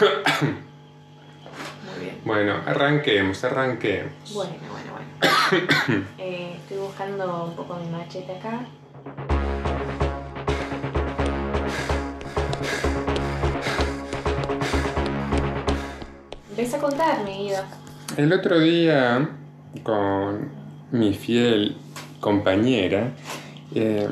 [0.00, 0.08] Muy
[2.00, 2.20] bien.
[2.24, 4.12] Bueno, arranquemos, arranquemos.
[4.34, 6.06] Bueno, bueno, bueno.
[6.18, 8.60] Eh, estoy buscando un poco mi machete acá.
[16.50, 17.62] Empieza a contarme, Guido.
[18.16, 19.28] El otro día,
[19.82, 20.50] con
[20.92, 21.76] mi fiel
[22.20, 23.12] compañera,
[23.74, 24.08] eh,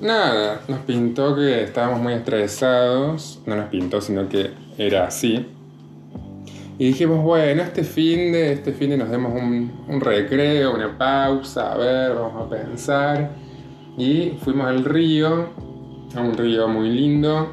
[0.00, 3.40] nada, nos pintó que estábamos muy estresados.
[3.46, 5.46] No nos pintó, sino que era así.
[6.78, 10.98] Y dijimos, bueno, este fin de, este fin de nos demos un, un recreo, una
[10.98, 13.30] pausa, a ver, vamos a pensar.
[13.96, 15.50] Y fuimos al río,
[16.16, 17.50] a un río muy lindo,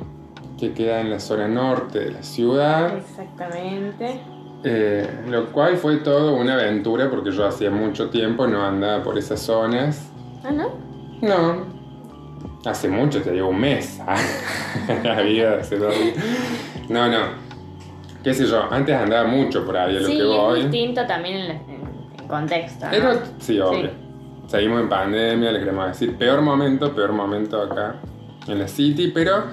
[0.60, 2.98] que queda en la zona norte de la ciudad.
[2.98, 4.22] Exactamente.
[4.64, 9.18] Eh, lo cual fue todo una aventura porque yo hacía mucho tiempo no andaba por
[9.18, 10.10] esas zonas.
[10.44, 10.70] Ah, ¿no?
[11.22, 11.66] No,
[12.66, 14.00] hace mucho, te digo un mes.
[15.04, 16.18] la vida hace dos días.
[16.90, 17.52] No, no.
[18.24, 20.60] Qué sé yo, antes andaba mucho por ahí, a lo sí, que voy.
[20.60, 22.86] es distinto también en, contexto.
[22.86, 22.92] ¿no?
[22.92, 23.90] Pero, sí, obvio.
[23.90, 23.90] Sí.
[24.48, 26.16] Seguimos en pandemia, le queremos decir.
[26.18, 27.96] Peor momento, peor momento acá
[28.48, 29.46] en la City, pero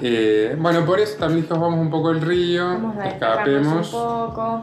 [0.00, 3.92] eh, bueno, por eso también dijimos vamos un poco al río, Vamos a escapemos.
[3.92, 4.62] un poco.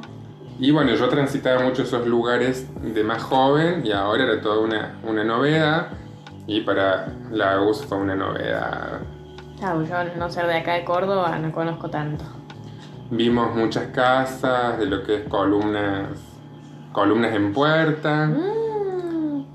[0.60, 5.00] Y bueno, yo transitaba mucho esos lugares de más joven y ahora era toda una,
[5.08, 5.88] una novedad.
[6.50, 9.02] Y para la US fue una novedad.
[9.59, 12.25] Claro, yo no ser de acá de Córdoba no conozco tanto.
[13.11, 16.08] Vimos muchas casas de lo que es columnas,
[16.92, 18.25] columnas en puerta.
[18.25, 19.45] Mm.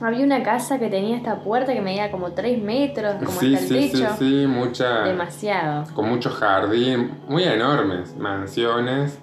[0.00, 3.74] Había una casa que tenía esta puerta que medía como 3 metros, como sí, hasta
[3.74, 5.84] el sí, sí, sí, mucha, Demasiado.
[5.94, 9.18] con mucho jardín, muy enormes, mansiones.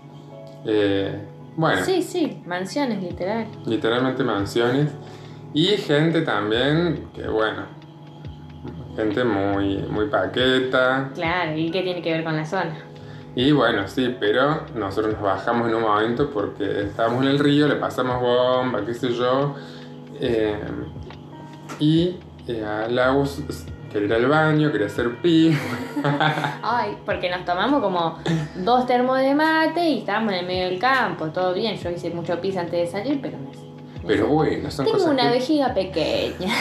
[0.66, 1.20] eh,
[1.56, 3.48] bueno, Sí, sí, mansiones, literal.
[3.66, 4.92] literalmente mansiones.
[5.54, 7.64] Y gente también, que bueno,
[8.96, 11.10] gente muy, muy paqueta.
[11.14, 12.78] Claro, ¿y qué tiene que ver con la zona?
[13.36, 17.68] Y bueno, sí, pero nosotros nos bajamos en un momento porque estábamos en el río,
[17.68, 19.56] le pasamos bomba, qué sé yo.
[20.20, 20.60] eh,
[21.80, 22.18] y
[22.48, 22.88] eh, a
[23.92, 25.58] quería ir al baño, quería hacer pi.
[26.64, 28.20] Ay, porque nos tomamos como
[28.58, 31.76] dos termos de mate y estábamos en el medio del campo, todo bien.
[31.78, 33.71] Yo hice mucho pis antes de salir, pero me...
[34.06, 35.40] Pero bueno, son Tengo cosas una que...
[35.40, 36.54] vejiga pequeña.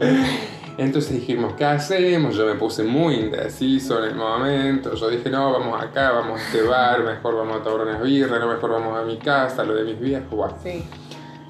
[0.78, 2.34] Entonces dijimos, ¿qué hacemos?
[2.34, 4.94] Yo me puse muy indeciso en el momento.
[4.94, 8.40] Yo dije, no, vamos acá, vamos a este bar, mejor vamos a tomar unas birras,
[8.40, 10.52] no, mejor vamos a mi casa, lo de mis viejos.
[10.62, 10.82] Sí.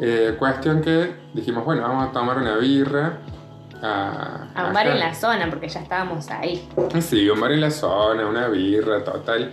[0.01, 3.19] Eh, cuestión que dijimos, bueno, vamos a tomar una birra.
[3.83, 6.69] A, A un bar en la zona, porque ya estábamos ahí.
[7.01, 9.53] Sí, un bar en la zona, una birra, total.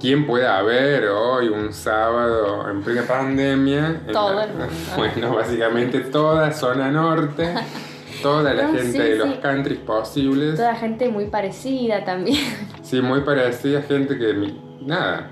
[0.00, 4.02] ¿Quién puede haber hoy, un sábado, en plena pandemia?
[4.06, 4.66] En Todo la- el mundo.
[4.96, 7.54] Bueno, básicamente toda zona norte,
[8.22, 9.38] toda la No, gente sí, de los sí.
[9.40, 10.56] countries posibles.
[10.56, 12.38] Toda gente muy parecida también.
[12.82, 14.52] Sí, muy parecida, gente que,
[14.82, 15.30] nada,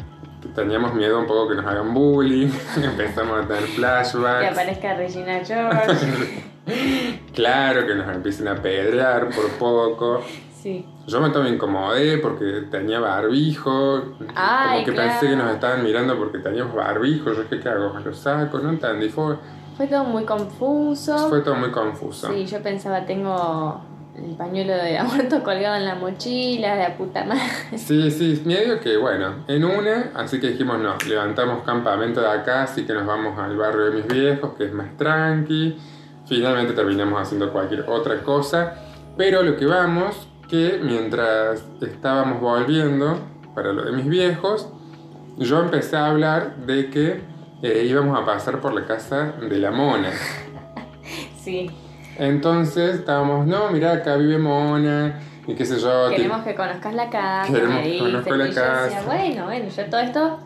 [0.55, 2.49] teníamos miedo un poco que nos hagan bullying,
[2.83, 4.53] empezamos a tener Que flashbacks.
[4.53, 6.43] aparezca Regina George.
[7.35, 10.23] Claro, que nos empiecen a pedrear por poco.
[10.63, 10.85] Sí.
[11.07, 14.03] Yo me tomé incomodé porque tenía barbijo.
[14.35, 15.11] Ay, como que claro.
[15.11, 17.33] pensé que nos estaban mirando porque teníamos barbijo.
[17.33, 17.95] Yo dije, ¿qué hago?
[17.95, 18.59] ¿Me lo saco?
[18.59, 19.09] No entendí.
[19.09, 19.37] Fue,
[19.77, 21.29] Fue todo muy confuso.
[21.29, 22.31] fue todo muy confuso.
[22.33, 23.81] Sí, yo pensaba, tengo
[24.17, 27.79] el pañuelo de aborto colgado en la mochila, de la puta madre.
[27.79, 32.65] Sí, sí, medio que bueno, en una, así que dijimos no, levantamos campamento de acá,
[32.65, 35.79] así que nos vamos al barrio de mis viejos, que es más tranqui.
[36.27, 38.75] Finalmente terminamos haciendo cualquier otra cosa,
[39.17, 43.19] pero lo que vamos, que mientras estábamos volviendo
[43.55, 44.69] para lo de mis viejos,
[45.39, 47.21] yo empecé a hablar de que
[47.63, 50.11] eh, íbamos a pasar por la casa de la mona.
[51.43, 51.71] Sí,
[52.19, 56.11] Entonces estábamos, no, mira, acá vive mona, y qué sé yo.
[56.11, 57.51] queremos que conozcas la casa.
[57.51, 59.03] Queremos que dice, conozca la y yo decía, casa.
[59.07, 60.39] bueno, bueno, yo todo esto,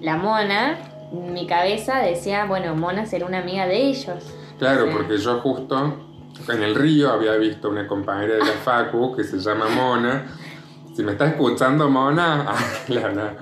[0.00, 0.76] la mona,
[1.12, 4.34] mi cabeza decía, bueno, mona será una amiga de ellos.
[4.58, 6.09] Claro, porque yo justo
[6.48, 10.26] en el río había visto una compañera de la Facu que se llama Mona.
[10.94, 12.46] Si me está escuchando Mona,
[12.88, 13.32] la verdad.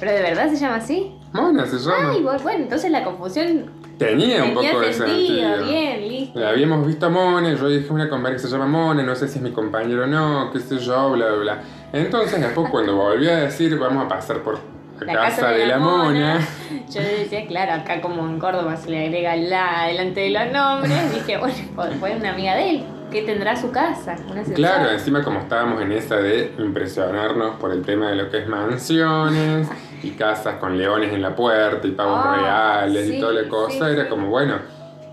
[0.00, 1.14] Pero de verdad se llama así.
[1.32, 2.12] Mona se llama.
[2.12, 5.56] Ay, bueno, entonces la confusión Tenía un poco de sentido.
[5.56, 5.64] sentido.
[5.64, 6.38] Bien, listo.
[6.38, 9.26] La habíamos visto a Mona, yo dije una compañera que se llama Mona, no sé
[9.26, 11.62] si es mi compañero o no, qué sé yo, bla, bla, bla.
[11.94, 14.58] Entonces después cuando volví a decir vamos a pasar por
[15.00, 16.40] la, casa, de, la mona,
[16.92, 21.12] Yo decía, claro, acá como en Córdoba se le agrega la delante de los nombres,
[21.14, 21.54] dije, bueno,
[22.00, 22.84] fue- una amiga de él.
[23.10, 24.16] ¿Qué tendrá su casa?
[24.28, 28.38] Una Claro, encima como estábamos en esa de impresionarnos por el tema de lo que
[28.38, 29.68] es mansiones
[30.02, 33.86] y casas con leones en la puerta y pavos Ah, reales y toda la cosa,
[33.86, 34.08] sí, era sí.
[34.10, 34.56] como, bueno,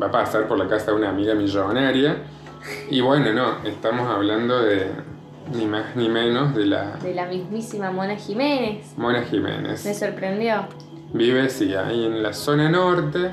[0.01, 2.17] va a pasar por la casa de una amiga millonaria.
[2.89, 4.87] Y bueno, no, estamos hablando de,
[5.53, 8.93] ni más ni menos de la De la mismísima Mona Jiménez.
[8.97, 9.97] Mona Me Jiménez.
[9.97, 10.67] sorprendió.
[11.13, 13.31] Vive, sí, ahí en la zona norte.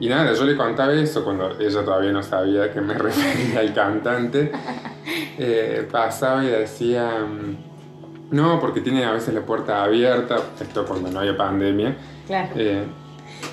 [0.00, 3.72] Y nada, yo le contaba eso cuando ella todavía no sabía que me refería al
[3.74, 4.52] cantante.
[5.38, 11.10] Eh, pasaba y decía, mm, no, porque tiene a veces la puerta abierta, esto cuando
[11.10, 11.96] no haya pandemia,
[12.28, 12.50] Claro.
[12.54, 12.84] eh,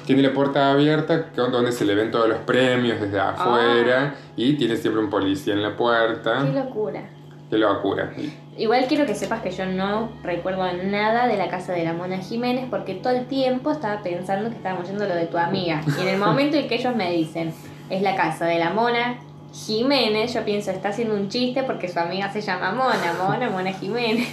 [0.06, 4.78] tiene la puerta abierta donde se le ven todos los premios desde afuera y tiene
[4.78, 6.44] siempre un policía en la Qué puerta.
[6.44, 7.02] locura.
[7.50, 8.14] Qué locura.
[8.58, 12.20] Igual quiero que sepas que yo no recuerdo nada de la casa de la Mona
[12.20, 15.82] Jiménez porque todo el tiempo estaba pensando que estábamos yendo lo de tu amiga.
[15.98, 17.54] Y en el momento en que ellos me dicen,
[17.90, 19.20] es la casa de la Mona
[19.52, 23.74] Jiménez, yo pienso, está haciendo un chiste porque su amiga se llama Mona, Mona, Mona
[23.74, 24.28] Jiménez.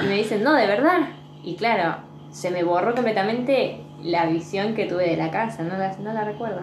[0.00, 1.10] Y me dicen, no, de verdad.
[1.44, 1.98] Y claro,
[2.32, 6.24] se me borró completamente la visión que tuve de la casa, no la, no la
[6.24, 6.62] recuerdo.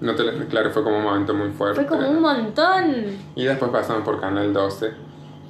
[0.00, 1.80] No te la- claro, fue como un momento muy fuerte.
[1.80, 2.94] Fue como un montón.
[3.34, 4.92] Y después pasamos por Canal 12.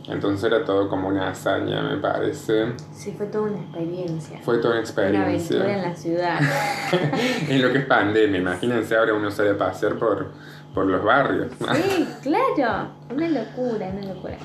[0.06, 2.75] Entonces era todo como una hazaña, me parece.
[2.93, 4.38] Sí, fue toda una experiencia.
[4.43, 5.88] Fue toda una Una aventura en experiencia.
[5.88, 6.41] la ciudad.
[7.49, 10.26] en lo que es pandemia, imagínense ahora uno sale a pasear por,
[10.75, 11.49] por los barrios.
[11.75, 12.88] Sí, claro.
[13.11, 14.37] Una locura, una locura.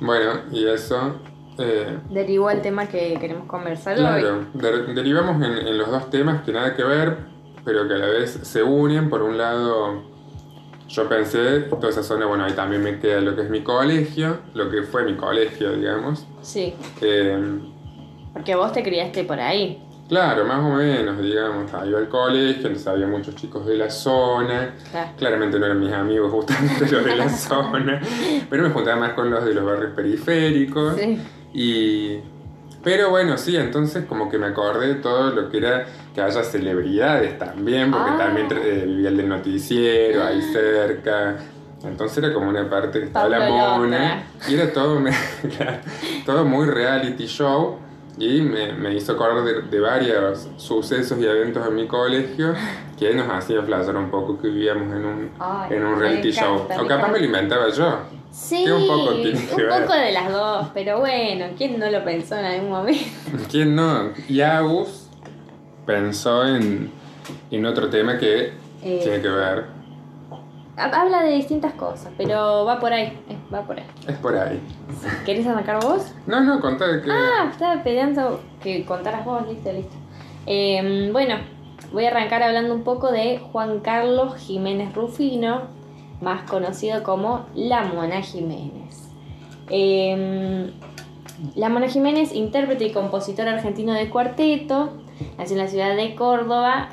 [0.00, 1.16] bueno, y eso.
[1.58, 4.04] eh, Derivó al tema que queremos conversar hoy.
[4.22, 7.18] claro, der- derivamos en, en los dos temas que nada que ver,
[7.64, 9.08] pero que a la vez se unen.
[9.10, 10.02] Por un lado,
[10.88, 14.38] yo pensé, toda esa zona, bueno, ahí también me queda lo que es mi colegio,
[14.54, 16.26] lo que fue mi colegio, digamos.
[16.42, 17.38] Sí, Eh,
[18.32, 19.80] porque vos te criaste por ahí.
[20.08, 23.88] Claro, más o menos, digamos, ahí iba al colegio, entonces había muchos chicos de la
[23.88, 25.10] zona, Claro.
[25.16, 28.00] claramente no eran mis amigos justamente los de la zona,
[28.50, 31.18] pero me juntaba más con los de los barrios periféricos Sí.
[31.54, 32.33] y...
[32.84, 36.42] Pero bueno, sí, entonces como que me acordé de todo lo que era que haya
[36.44, 38.18] celebridades también, porque Ah.
[38.18, 41.36] también eh, vivía el del noticiero ahí cerca,
[41.82, 45.00] entonces era como una parte que estaba la mona y era todo,
[46.26, 47.78] todo muy reality show
[48.16, 52.54] y me, me hizo acordar de, de varios sucesos y eventos en mi colegio
[52.98, 56.66] que nos hacían flashear un poco que vivíamos en un, Ay, en un reality show.
[56.80, 57.98] O capaz me lo inventaba yo.
[58.34, 59.80] Sí, un poco tiene que un ver.
[59.82, 63.04] poco de las dos, pero bueno, ¿quién no lo pensó en algún momento?
[63.50, 64.10] ¿Quién no?
[64.28, 65.08] Y Agus
[65.86, 66.90] pensó en,
[67.52, 68.52] en otro tema que
[68.82, 69.00] Eh.
[69.02, 69.66] tiene que ver.
[70.76, 73.86] Ha- Habla de distintas cosas, pero va por ahí, eh, va por ahí.
[74.08, 74.60] Es por ahí.
[75.24, 76.12] ¿Querés arrancar vos?
[76.26, 77.10] No, no, contá que.
[77.12, 79.94] Ah, estaba pidiendo que contaras vos, listo, listo.
[80.46, 81.36] Eh, bueno,
[81.92, 85.68] voy a arrancar hablando un poco de Juan Carlos Jiménez Rufino,
[86.20, 89.10] más conocido como La Mona Jiménez.
[89.70, 90.70] Eh,
[91.54, 94.92] la Mona Jiménez, intérprete y compositor argentino de cuarteto,
[95.38, 96.90] nació en la ciudad de Córdoba,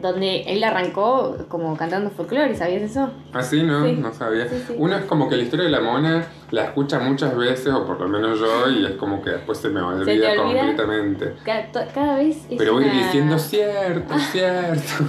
[0.00, 3.10] donde él arrancó como cantando folclore, ¿sabías eso?
[3.32, 3.42] ¿no?
[3.42, 3.92] Sí.
[3.92, 4.48] No sabía.
[4.48, 4.74] Sí, sí.
[4.78, 8.00] Uno es como que la historia de la mona la escucha muchas veces, o por
[8.00, 10.36] lo menos yo, y es como que después se me olvida olvida?
[10.36, 11.34] completamente.
[11.44, 15.04] Cada, cada vez es Pero voy una- diciendo cierto, cierto.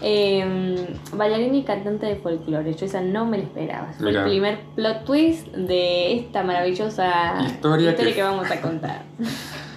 [0.00, 2.74] Eh, bailarina y cantante de folclore.
[2.74, 3.92] Yo esa no me la esperaba.
[3.98, 4.22] Fue Mirá.
[4.24, 8.22] el primer plot twist de esta maravillosa Historia que- que...
[8.22, 9.02] vamos a contar.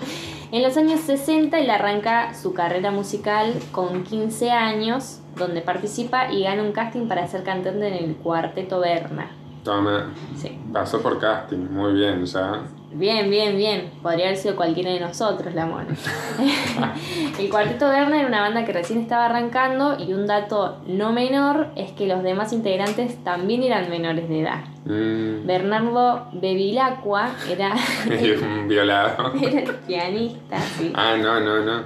[0.56, 6.44] en los años 60 él arranca su carrera musical con 15 años, donde participa y
[6.44, 9.32] gana un casting para ser cantante en el cuarteto Berna.
[9.64, 10.58] Toma, Sí.
[10.72, 12.62] pasó por casting, muy bien, ya.
[12.98, 13.92] Bien, bien, bien.
[14.02, 15.88] Podría haber sido cualquiera de nosotros, la mona.
[17.40, 21.68] el Cuarteto Berna era una banda que recién estaba arrancando y un dato no menor
[21.76, 24.64] es que los demás integrantes también eran menores de edad.
[24.86, 27.76] Mm, Bernardo Bevilacqua era,
[28.62, 29.34] un violado.
[29.42, 30.94] era el pianista, sí.
[30.96, 31.84] Ah, no, no, no.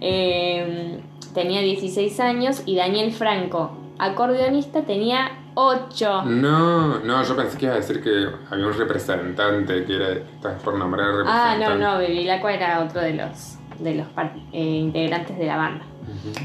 [0.00, 0.98] Eh,
[1.32, 6.22] tenía 16 años y Daniel Franco, acordeonista, tenía 8.
[6.26, 10.12] No, no, yo pensé que iba a decir que había un representante que era.
[10.12, 11.78] Estás por nombrar al Ah, representante.
[11.84, 14.06] no, no, Bevilacqua era otro de los, de los
[14.52, 15.84] eh, integrantes de la banda.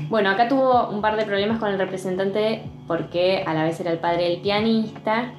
[0.09, 3.91] Bueno, acá tuvo un par de problemas con el representante porque a la vez era
[3.91, 5.31] el padre del pianista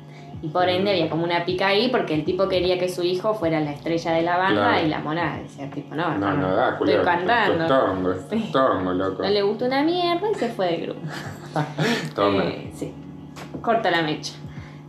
[0.42, 3.35] y por ende había como una pica ahí porque el tipo quería que su hijo
[3.35, 4.87] fuera la estrella de la banda Claro.
[4.87, 7.04] y la mona decía tipo, no, No, no da, estoy culero.
[7.04, 7.62] cantando.
[7.64, 8.49] Esto es tongo, esto es Sí.
[8.52, 9.23] tongo, loco.
[9.23, 11.00] No le gustó una mierda y se fue del grupo.
[12.14, 12.44] Toma.
[12.44, 12.92] Eh, sí,
[13.66, 14.32] corta la mecha.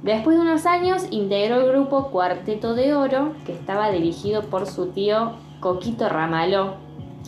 [0.03, 4.91] Después de unos años integró el grupo Cuarteto de Oro que estaba dirigido por su
[4.91, 6.75] tío Coquito Ramaló,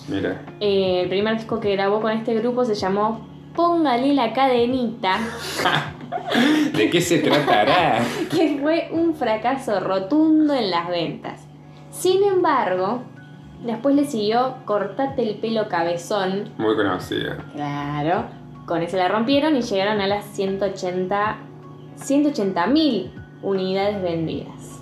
[0.08, 0.42] Mira.
[0.62, 5.18] Eh, el primer disco que grabó con este grupo se llamó Póngale la cadenita,
[6.76, 8.00] ¿De qué se tratará?
[8.32, 11.42] que fue un fracaso rotundo en las ventas.
[11.90, 13.02] Sin embargo,
[13.66, 17.38] después le siguió Cortate el pelo cabezón, Muy conocida.
[17.54, 18.26] claro,
[18.70, 21.38] con ese la rompieron y llegaron a las 180
[21.98, 23.10] 180.000
[23.42, 24.80] unidades vendidas.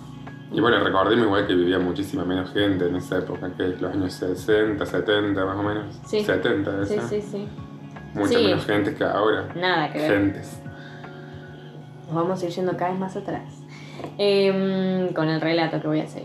[0.51, 3.94] Y bueno, recordemos igual que vivía muchísima menos gente en esa época, que es los
[3.94, 6.00] años 60, 70 más o menos.
[6.06, 6.22] Sí.
[6.24, 7.48] 70 debe Sí, sí, sí.
[8.13, 8.44] Mucha Sí.
[8.44, 9.48] menos gente que ahora.
[9.56, 10.12] Nada que ver.
[10.12, 10.62] Gentes.
[12.08, 13.63] Nos vamos a ir yendo cada vez más atrás.
[14.17, 16.24] Em, con el relato que voy a hacer.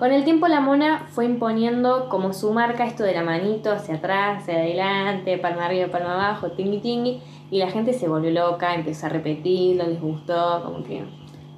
[0.00, 3.96] Con el tiempo la mona fue imponiendo como su marca esto de la manito hacia
[3.96, 7.20] atrás, hacia adelante, palma arriba, palma abajo, tingui tingui.
[7.50, 11.04] Y la gente se volvió loca, empezó a repetirlo, les gustó, como que...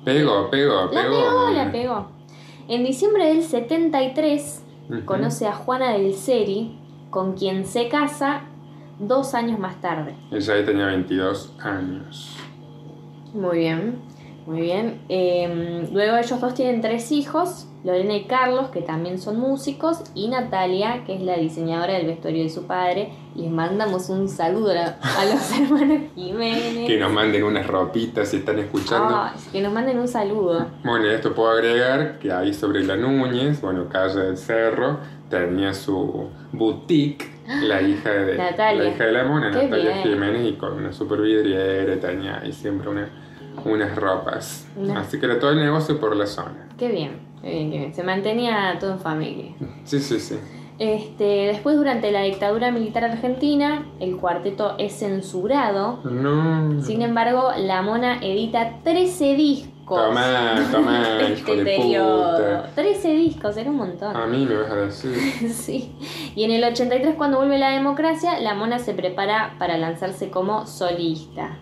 [0.04, 1.14] Pegó, pegó, La pegó.
[1.14, 2.06] pegó, la pegó.
[2.66, 5.04] En diciembre del 73 Ujú.
[5.04, 6.76] conoce a Juana del Seri,
[7.11, 8.40] con quien se casa
[8.99, 10.16] dos años más tarde.
[10.32, 12.37] Ella ahí tenía 22 años.
[13.34, 14.00] Muy bien,
[14.46, 15.00] muy bien.
[15.08, 20.29] Eh, luego ellos dos tienen tres hijos, Lorena y Carlos, que también son músicos, y
[20.29, 23.12] Natalia, que es la diseñadora del vestuario de su padre.
[23.35, 26.87] Les mandamos un saludo a, los hermanos Jiménez.
[26.87, 29.17] Que nos manden unas ropitas si están escuchando.
[29.17, 30.67] Ay, que nos manden un saludo.
[30.85, 34.99] Bueno, y esto puedo agregar que ahí sobre la Núñez, bueno, calle del Cerro,
[35.29, 38.85] tenía su boutique, la hija de Natalia.
[38.85, 40.03] la, hija de la mona, Qué Natalia bien.
[40.03, 43.09] Jiménez, y con una super vidriera, tenía ahí siempre una,
[43.64, 44.66] unas ropas.
[44.97, 46.68] Así que era todo el negocio por la zona.
[46.78, 47.94] Qué bien, qué bien, qué bien.
[47.94, 49.54] Se mantenía todo en familia.
[49.85, 50.38] Sí, sí, sí.
[50.78, 56.00] Este, después, durante la dictadura militar argentina, el cuarteto es censurado.
[56.02, 56.82] No.
[56.82, 59.73] Sin embargo, la mona edita 13 discos.
[59.92, 62.71] De hijo este de puta.
[62.75, 64.16] 13 discos, era un montón.
[64.16, 65.14] A mí me vas a decir.
[65.52, 65.94] Sí.
[66.35, 70.66] Y en el 83, cuando vuelve la democracia, la mona se prepara para lanzarse como
[70.66, 71.59] solista.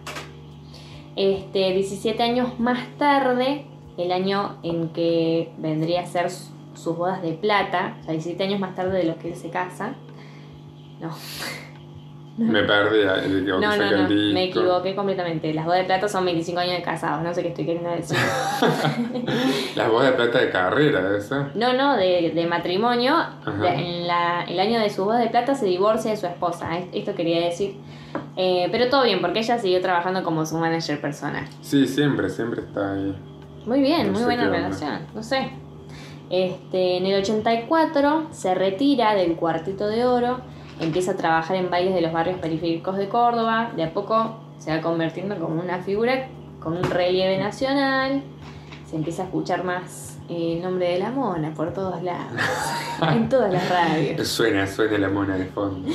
[1.17, 3.65] Este, 17 años más tarde,
[3.99, 8.45] el año en que vendría a ser su- sus bodas de plata, o sea, 17
[8.45, 9.95] años más tarde de los que se casa.
[11.01, 11.11] No,
[12.43, 15.53] Me perdí de que no, no, no, me equivoqué completamente.
[15.53, 18.17] Las bodas de plata son 25 años de casados, no sé qué estoy queriendo decir.
[19.77, 21.51] Las bodas de plata de carrera, esa.
[21.55, 23.15] No, no, de, de matrimonio.
[23.61, 26.79] La- en la, el año de su boda de plata se divorcia de su esposa.
[26.79, 27.77] Es- Esto quería decir.
[28.37, 31.45] Eh, pero todo bien, porque ella siguió trabajando como su manager personal.
[31.61, 33.15] Sí, siempre, siempre está ahí.
[33.67, 34.57] Muy bien, No muy buena onda.
[34.57, 35.07] relación.
[35.15, 35.51] No sé.
[36.31, 40.41] Este, en el 84 se retira del Cuartito de Oro,
[40.81, 43.73] empieza a trabajar en bailes de los barrios periféricos de Córdoba.
[43.77, 46.29] De a poco se va convirtiendo como una figura
[46.61, 48.23] con un relieve nacional.
[48.89, 52.41] Se empieza a escuchar más eh, el nombre de la mona por todos lados,
[53.13, 54.29] en todas las radios.
[54.29, 55.89] Suena, suena la mona de fondo.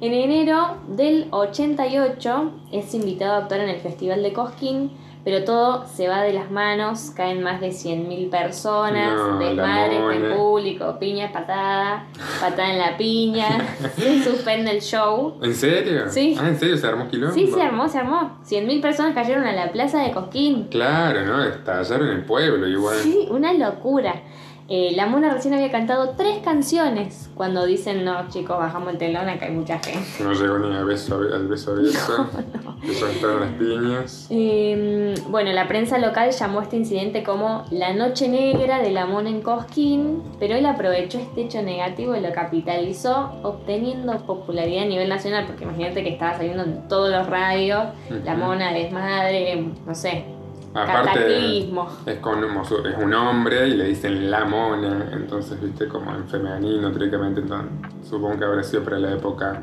[0.00, 4.92] En enero del 88 es invitado a actuar en el Festival de Cosquín,
[5.28, 10.18] pero todo se va de las manos, caen más de 100.000 personas, No, desmadres de
[10.20, 10.34] mona.
[10.36, 12.06] público, piña, patada,
[12.40, 13.46] patada en la piña,
[13.98, 15.34] se suspende el show.
[15.42, 16.04] ¿En serio?
[16.08, 16.34] Sí.
[16.40, 16.78] Ah, ¿en serio?
[16.78, 17.34] ¿Se armó quilombo?
[17.34, 18.38] Sí, se armó, se armó.
[18.48, 20.68] 100.000 personas cayeron a la plaza de Cosquín.
[20.70, 21.44] Claro, ¿no?
[21.44, 22.96] Estallaron el pueblo igual.
[22.96, 24.22] Sí, una locura.
[24.70, 29.26] Eh, la mona recién había cantado tres canciones cuando dicen, no chicos, bajamos el telón,
[29.26, 30.06] acá hay mucha gente.
[30.22, 32.28] No llegó ni al beso, al beso, beso.
[32.82, 34.26] Que soltaron las piñas.
[34.28, 39.06] Eh, bueno, la prensa local llamó a este incidente como la noche negra de la
[39.06, 44.86] mona en Cosquín, pero él aprovechó este hecho negativo y lo capitalizó, obteniendo popularidad a
[44.86, 47.84] nivel nacional, porque imagínate que estaba saliendo en todos los radios,
[48.22, 50.24] la mona desmadre, no sé,
[50.74, 51.58] Aparte,
[52.06, 55.10] es, con, es un hombre y le dicen la mona.
[55.12, 57.40] Entonces, viste, como en femenino, teóricamente.
[57.40, 57.70] Entonces,
[58.08, 59.62] supongo que habrá sido para la época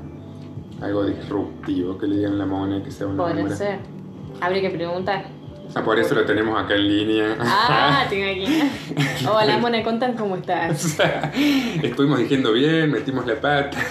[0.82, 3.56] algo disruptivo que le digan la mona y que sea un Podría hombre.
[3.56, 3.80] ser.
[4.42, 5.26] Habría que preguntar.
[5.74, 7.38] Ah, por eso lo tenemos acá en línea.
[7.40, 8.72] Ah, te imaginas.
[9.28, 11.00] Hola, mona, contan cómo estás.
[11.82, 13.78] Estuvimos diciendo bien, metimos la pata.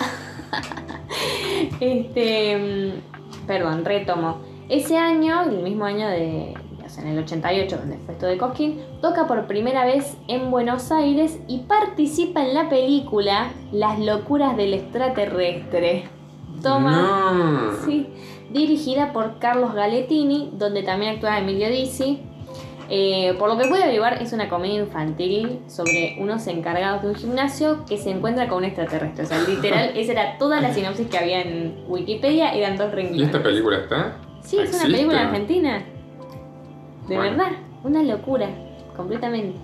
[1.80, 4.42] Este, mm, perdón, retomo.
[4.68, 6.54] Ese año, el mismo año de,
[6.98, 11.38] en el 88, donde fue esto de Cosquín, toca por primera vez en Buenos Aires
[11.48, 16.04] y participa en la película Las locuras del extraterrestre.
[16.62, 17.84] Toma, No.
[17.84, 18.06] sí,
[18.50, 22.20] dirigida por Carlos Galettini, donde también actúa Emilio Dizzi.
[22.90, 27.14] Eh, por lo que pude averiguar, es una comedia infantil sobre unos encargados de un
[27.14, 29.24] gimnasio que se encuentra con un extraterrestre.
[29.24, 32.94] O sea, literal, esa era toda la sinopsis que había en Wikipedia, eran dos ¿Y
[32.96, 33.26] renglones.
[33.26, 34.16] esta película está?
[34.42, 35.82] Sí, es una película argentina.
[37.08, 37.36] De Bueno.
[37.36, 38.48] verdad, una locura,
[38.96, 39.58] completamente.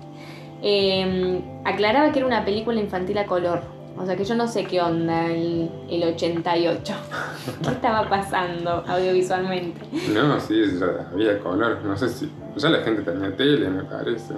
[0.61, 3.61] Eh, aclaraba que era una película infantil a color.
[3.97, 6.93] O sea que yo no sé qué onda el, el 88.
[7.63, 9.81] ¿Qué estaba pasando audiovisualmente?
[10.13, 11.79] No, sí, ya había color.
[11.83, 12.31] No sé si.
[12.57, 14.33] Ya la gente tenía tele, me parece.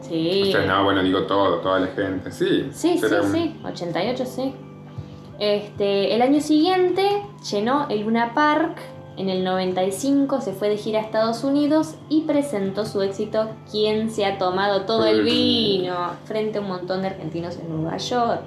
[0.00, 0.42] Sí.
[0.48, 2.30] O sea, no, bueno, digo todo, toda la gente.
[2.30, 2.68] Sí.
[2.72, 4.54] Sí, sí, un- sí, 88 sí.
[5.38, 7.02] Este, el año siguiente
[7.50, 8.76] llenó el Luna Park
[9.20, 14.08] En el 95 se fue de gira a Estados Unidos y presentó su éxito ¿Quién
[14.08, 15.94] se ha tomado todo el vino?
[16.24, 18.40] frente a un montón de argentinos en Nueva York.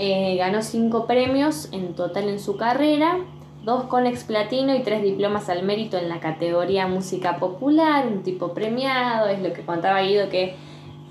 [0.00, 3.18] Eh, ganó cinco premios en total en su carrera,
[3.62, 8.52] dos Conex Platino y tres diplomas al mérito en la categoría música popular, un tipo
[8.52, 10.56] premiado, es lo que contaba Guido que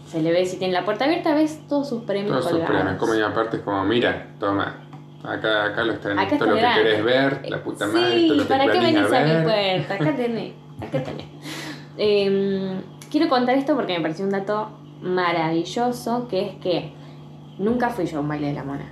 [0.08, 2.98] se le ve si tiene la puerta abierta, ves todos sus premios Todos sus premios,
[2.98, 4.75] como y aparte es como, mira, toma,
[5.24, 8.27] acá, acá los tenés, Acá todo lo que querés ver, la puta madre, todo Sí,
[8.30, 9.94] lo que ¿para qué venís a mi puerta?
[9.96, 11.25] Acá tenés, acá tenés.
[11.98, 14.70] Em, quiero contar esto porque me pareció un dato
[15.01, 16.94] maravilloso, que es que
[17.58, 18.86] nunca fui yo a un baile de la mona.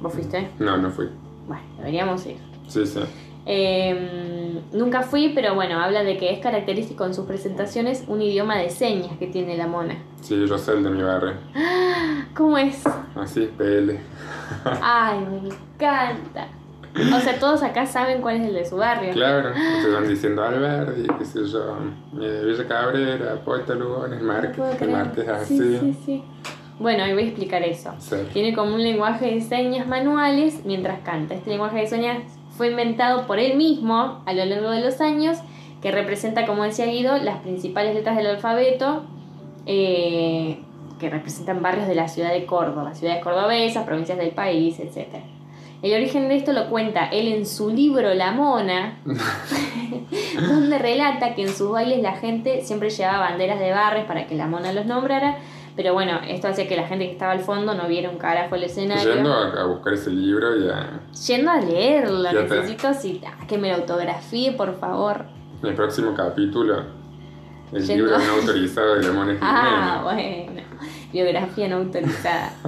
[0.00, 0.48] ¿Vos fuiste?
[0.58, 1.08] No, no fui.
[1.46, 2.38] Bueno, deberíamos ir.
[2.68, 3.00] Sí, sí.
[3.46, 8.56] Em, nunca fui, pero bueno, habla de que es característico en sus presentaciones un idioma
[8.58, 9.96] de señas que tiene la mona.
[10.20, 11.34] Sí, yo soy el de mi barrio.
[12.34, 12.82] ¿Cómo es?
[13.16, 13.98] Así, PL.
[14.82, 16.48] Ay, me encanta.
[17.16, 19.12] O sea, todos acá saben cuál es el de su barrio.
[19.12, 21.76] Claro, ustedes van diciendo Alberdi, qué sé yo,
[22.20, 24.90] eh, Villa Cabrera, Poeta Lugones, No Márquez, creer.
[24.90, 25.78] Márquez es Sí, así.
[25.80, 26.24] sí, sí.
[26.80, 27.94] Bueno, y voy a explicar eso.
[27.98, 28.16] Sí.
[28.32, 31.34] Tiene como un lenguaje de señas manuales mientras canta.
[31.34, 32.18] Este lenguaje de señas
[32.56, 35.38] fue inventado por él mismo a lo largo de los años,
[35.82, 39.04] que representa, como decía Guido, las principales letras del alfabeto,
[39.66, 40.60] eh,
[41.00, 45.08] que representan barrios de la ciudad de Córdoba, ciudades cordobesas, provincias del país, etc.
[45.82, 48.98] El origen de esto lo cuenta él en su libro La Mona,
[50.48, 54.34] donde relata que en sus bailes la gente siempre llevaba banderas de barrios para que
[54.34, 55.36] la mona los nombrara,
[55.76, 58.54] pero bueno, esto hacía que la gente que estaba al fondo no viera un carajo
[58.56, 59.14] el escenario.
[59.14, 63.56] Yendo a, a buscar ese libro y a, Yendo a leerlo, necesito si- ah, que
[63.56, 65.24] me lo autografíe, por favor.
[65.62, 66.82] en el próximo capítulo,
[67.72, 70.62] el libro no autorizado de Lemón Ah, bueno,
[71.12, 72.52] biografía no autorizada.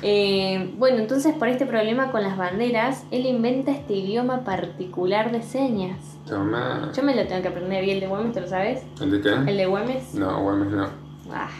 [0.00, 5.42] Eh, bueno, entonces por este problema con las banderas, él inventa este idioma particular de
[5.42, 5.98] señas.
[6.26, 6.92] Toma.
[6.94, 7.82] Yo me lo tengo que aprender.
[7.82, 8.82] ¿Y el de Güemes, te lo sabes?
[9.00, 9.30] ¿El de qué?
[9.30, 10.14] ¿El de Güemes?
[10.14, 10.88] No, Güemes no.
[11.32, 11.50] Ah,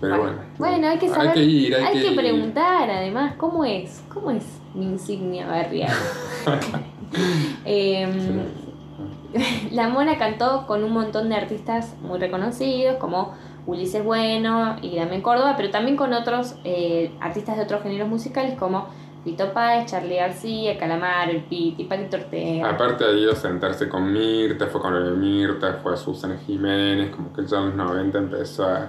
[0.00, 0.36] Pero bueno.
[0.58, 1.28] Bueno, hay que saber.
[1.28, 2.16] Hay que ir, hay, que, ir.
[2.16, 4.02] preguntar además, ¿cómo es?
[4.12, 5.96] ¿Cómo es mi insignia barrial?
[7.64, 8.40] Em,
[9.72, 13.34] la Mona cantó con un montón de artistas muy reconocidos como
[13.66, 18.58] Ulises Bueno y Damián Córdoba, pero también con otros eh, artistas de otros géneros musicales
[18.58, 18.88] como
[19.24, 22.70] Vito Páez, Charlie García, Calamar, El Piti, Paquito Ortega.
[22.70, 27.32] Aparte ido a sentarse con Mirta, fue con de Mirta, fue a Susana Jiménez, como
[27.32, 28.88] que ya en los 90 empezó a,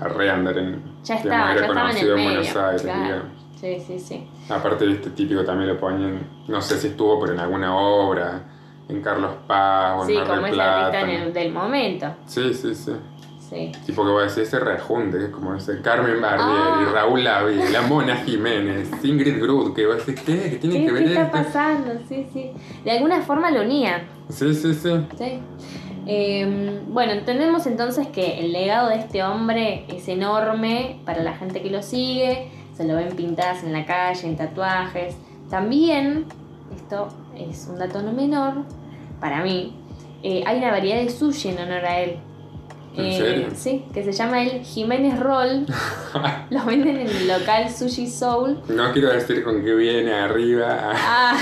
[0.00, 0.82] a reandar en...
[1.02, 2.24] ya estaba, ya estaba en el medio.
[2.24, 3.22] Buenos Aires, claro.
[3.56, 4.28] Sí, sí, sí.
[4.48, 8.42] Aparte de este típico también lo ponían, no sé si estuvo, pero en alguna obra,
[8.88, 10.86] en Carlos Paz o en Sí, Mar del como es Plata.
[10.86, 12.06] artista en el- del momento.
[12.26, 12.92] Sí, sí, sí.
[13.50, 13.70] Sí.
[13.86, 16.90] Tipo que voy a decir ese rejunte, que es como ese Carmen Barbieri, Ah.
[16.92, 20.50] Raúl Lavi, la Mona Jiménez, Ingrid Grud, que vos decís, ¿qué?
[20.52, 21.36] ¿Qué tiene ¿Qué, que ver qué está esto?
[21.36, 21.90] pasando?
[22.08, 22.50] Sí, sí.
[22.84, 24.02] De alguna forma lo unían.
[24.30, 24.90] Sí, sí, sí.
[25.18, 25.38] ¿sí?
[26.06, 31.62] Eh, bueno, entendemos entonces que el legado de este hombre es enorme para la gente
[31.62, 32.50] que lo sigue.
[32.76, 35.16] Se lo ven pintadas en la calle, en tatuajes.
[35.48, 36.24] También,
[36.76, 38.54] esto es un dato no menor
[39.20, 39.74] para mí,
[40.22, 42.16] eh, hay una variedad de sushi en honor a él.
[42.96, 43.46] ¿En Eh, serio?
[43.54, 45.66] Sí, que se llama el Jiménez Roll.
[46.50, 48.60] Los venden en el local Sushi Soul.
[48.68, 51.36] No quiero decir con qué viene arriba Ah,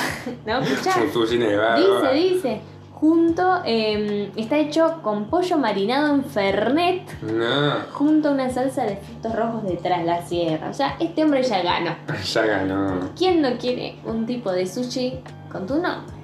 [0.47, 0.95] no, escuchá.
[1.03, 2.01] un sushi nevado.
[2.01, 2.61] Dice, dice.
[3.03, 8.95] Junto, eh, está hecho con pollo marinado en Fernet, No, junto a una salsa de
[8.95, 10.71] frutos rojos de tras la sierra.
[10.71, 11.97] O sea, este hombre ya ganó.
[12.25, 13.11] ya ganó.
[13.19, 15.19] ¿Quién no quiere un tipo de sushi
[15.51, 16.15] con tu nombre?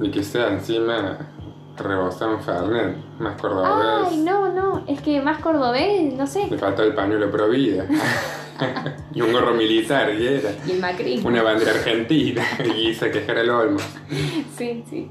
[0.00, 1.18] Y que sea encima
[1.76, 4.08] rebosado en Fernet, más cordobés.
[4.10, 6.46] Ay, no, no, es que más cordobés, no sé.
[6.48, 7.84] Le faltó el pañuelo pro vida.
[9.14, 10.50] y un gorro militar, y era.
[10.66, 11.28] Y el macrismo.
[11.28, 12.42] Una bandera argentina.
[12.76, 13.80] y hizo quejar al Olmo.
[14.56, 15.10] Sí, sí.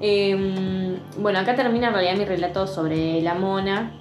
[0.00, 3.92] Eh, bueno, acá termina en realidad mi relato sobre la mona.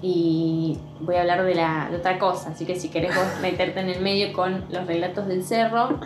[0.00, 2.50] Y voy a hablar de, la, de otra cosa.
[2.50, 5.98] Así que si querés vos meterte en el medio con los relatos del cerro.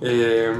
[0.00, 0.52] Eh,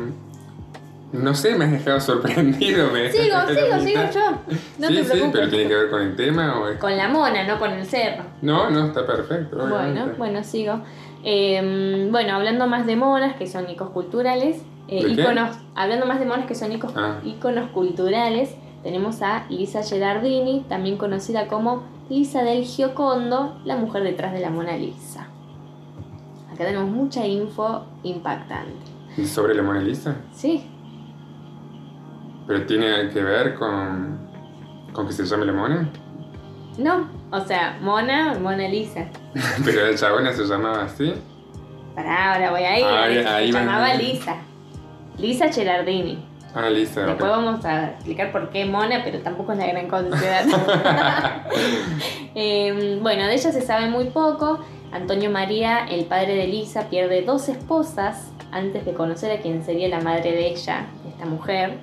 [1.12, 2.90] no sé, me has dejado sorprendido.
[2.90, 4.30] Me Sigo, sigo, sigo yo.
[4.78, 7.08] No sí, te sí, pero tiene que ver con el tema o es- Con la
[7.08, 8.24] mona, no con el cerro.
[8.42, 9.56] No, no, está perfecto.
[9.56, 10.00] obviamente.
[10.00, 10.80] Bueno, bueno, sigo.
[11.24, 14.62] Eh, bueno, hablando más de monas, que son icos culturales.
[14.90, 15.20] eh, ¿De qué?
[15.22, 17.18] íconos, hablando más de monas que son icos, Ah.
[17.22, 24.32] íconos culturales, tenemos a Lisa Gerardini, también conocida como Lisa del Giocondo, la mujer detrás
[24.32, 25.28] de la Mona Lisa.
[26.50, 28.72] Acá tenemos mucha info impactante.
[29.18, 30.16] ¿Y sobre la Mona Lisa?
[30.32, 30.64] Sí,
[32.48, 34.18] ¿Pero tiene que ver con,
[34.92, 35.88] con que se llame la mona?
[36.78, 39.06] no, o sea, Mona, Mona Lisa.
[39.64, 41.12] Pero la chabona se llamaba así.
[41.94, 42.84] Para ahora voy a ir.
[42.86, 44.36] Ahí- se ahí llamaba Lisa.
[45.18, 46.24] Lisa Gerardini.
[46.54, 47.04] Ah, Lisa.
[47.04, 50.08] Después vamos a explicar por qué Mona, pero tampoco es la gran cosa.
[52.34, 54.60] Eh, bueno, de ella se sabe muy poco.
[54.92, 59.88] Antonio María, el padre de Lisa, pierde dos esposas antes de conocer a quien sería
[59.88, 61.78] la madre de ella, esta mujer.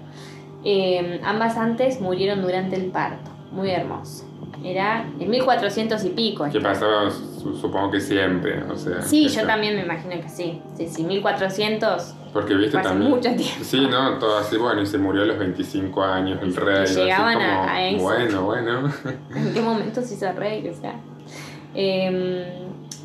[0.66, 3.32] Eh, ambas antes murieron durante el parto.
[3.52, 4.26] Muy hermoso.
[4.64, 6.50] Era en 1400 y pico.
[6.52, 9.02] Que pasaba, su- supongo que siempre, o sea.
[9.04, 10.60] Sí, yo también me imagino que sí.
[10.76, 12.16] Sí, sí, 1400.
[12.34, 13.12] Porque viste también.
[13.12, 13.64] mucho tiempo.
[13.64, 16.86] Sí, no, todo así, bueno, y se murió a los 25 años el rey.
[16.88, 18.04] llegaban como, a- a eso.
[18.04, 18.92] Bueno, bueno.
[19.36, 20.68] ¿En qué momento se hizo rey?
[20.68, 20.96] O sea.
[21.76, 22.44] Em,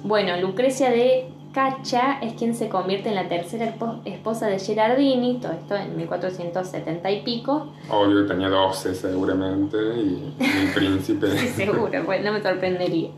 [0.02, 5.38] bueno, Lucrecia de Cacha es quien se convierte en la tercera espo- esposa de Gerardini,
[5.40, 7.72] todo esto en 1470 y pico.
[7.90, 11.26] Obvio que tenía 12 seguramente, y el príncipe.
[11.48, 13.10] Seguro, pues no me sorprendería.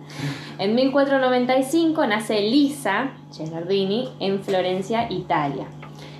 [0.58, 5.66] En 1495 nace Lisa Gerardini en Florencia, Italia.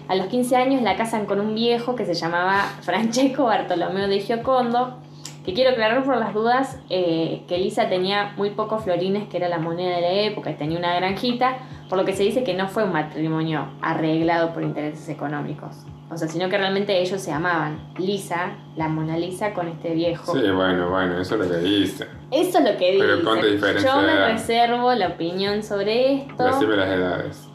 [0.08, 4.20] A los 15 años la casan con un viejo que se llamaba Francesco Bartolomeo de
[4.20, 4.98] Giocondo,
[5.44, 9.48] que quiero aclarar por las dudas eh, que Lisa tenía muy pocos florines, que era
[9.48, 11.56] la moneda de la época, y tenía una granjita,
[11.88, 15.76] por lo que se dice que no fue un matrimonio arreglado por intereses económicos.
[16.10, 17.78] O sea, sino que realmente ellos se amaban.
[17.98, 20.32] Lisa, la Mona Lisa, con este viejo.
[20.34, 22.06] Sí, bueno, bueno, eso es lo que dice.
[22.30, 23.24] Eso es lo que Pero dice.
[23.24, 26.44] ¿cuánta diferencia Yo me reservo la opinión sobre esto.
[26.44, 27.48] Decime las edades.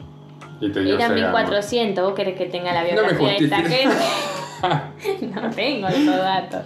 [0.60, 1.14] Y te Era si hagamos.
[1.14, 3.96] 1400, vos querés que tenga la No biografía de esta gente.
[5.34, 6.62] no tengo esos datos.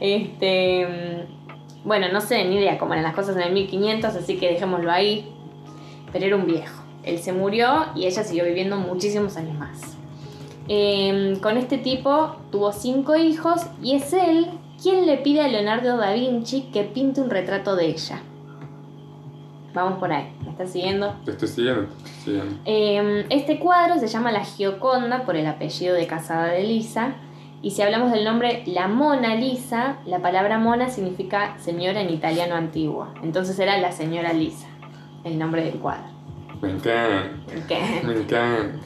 [0.00, 4.38] Este, mm, bueno, no sé ni idea cómo eran las cosas en el 1500, así
[4.38, 5.32] que dejémoslo ahí.
[6.12, 6.82] Pero era un viejo.
[7.02, 9.96] Él se murió y ella siguió viviendo muchísimos años más.
[10.68, 14.46] Eh, con este tipo tuvo cinco hijos y es él
[14.80, 18.22] quien le pide a Leonardo da Vinci que pinte un retrato de ella.
[19.74, 21.14] Vamos por ahí, ¿me estás siguiendo?
[21.24, 22.54] Te estoy siguiendo, te estoy siguiendo.
[22.66, 27.14] Eh, este cuadro se llama La Gioconda por el apellido de casada de Lisa.
[27.62, 32.56] Y si hablamos del nombre La Mona Lisa, la palabra mona significa señora en italiano
[32.56, 33.08] antiguo.
[33.22, 34.66] Entonces era la señora Lisa,
[35.24, 36.02] el nombre del cuadro.
[36.60, 37.30] Me encanta,
[38.04, 38.78] me encanta.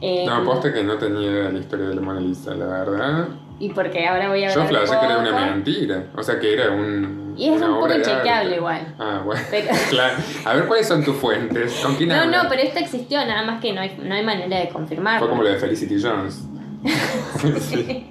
[0.00, 3.28] Eh, No, aposta que no tenía la historia de la Mona Lisa, la verdad.
[3.60, 6.04] y porque ahora voy a Yo hablar flashé que era una mentira.
[6.16, 7.25] O sea, que era un.
[7.36, 8.56] Y es una un poco obra de chequeable arte.
[8.56, 8.94] igual.
[8.98, 9.40] Ah, bueno.
[9.50, 10.16] Pero- claro.
[10.44, 11.72] A ver, ¿cuáles son tus fuentes?
[11.82, 12.42] ¿Con quién No, hablas?
[12.44, 15.20] no, pero esto existió, nada más que no hay, no hay manera de confirmarlo.
[15.20, 16.44] Fue como lo de Felicity Jones.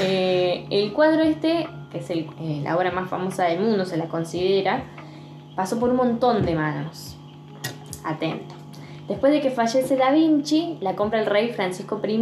[0.00, 3.96] Eh, el cuadro este, que es el- eh, la obra más famosa del mundo, se
[3.96, 4.84] la considera,
[5.56, 7.16] pasó por un montón de manos.
[8.04, 8.54] Atento.
[9.08, 12.18] Después de que fallece Da Vinci, la compra el rey Francisco I,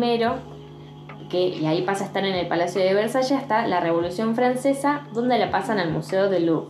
[1.32, 5.00] que, y ahí pasa a estar en el Palacio de Versalles hasta la Revolución Francesa,
[5.12, 6.68] donde la pasan al Museo del Louvre.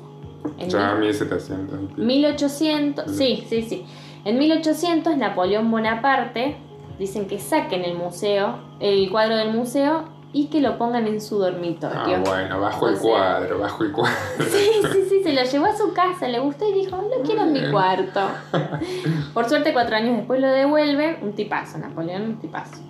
[0.59, 1.79] En Ya mil- 1700.
[1.83, 2.01] y pico.
[2.01, 3.85] 1800, sí, sí, sí.
[4.25, 6.57] En 1800 Napoleón Bonaparte
[6.99, 11.39] dicen que saquen el museo, el cuadro del museo y que lo pongan en su
[11.39, 11.99] dormitorio.
[12.01, 14.17] Ah, bueno, bajo O el sea- cuadro, bajo el cuadro.
[14.39, 17.43] Sí, sí, sí, se lo llevó a su casa, le gustó y dijo, lo quiero
[17.43, 18.21] en mi cuarto.
[19.35, 22.81] Por suerte, cuatro años después lo devuelve, un tipazo, Napoleón, un tipazo.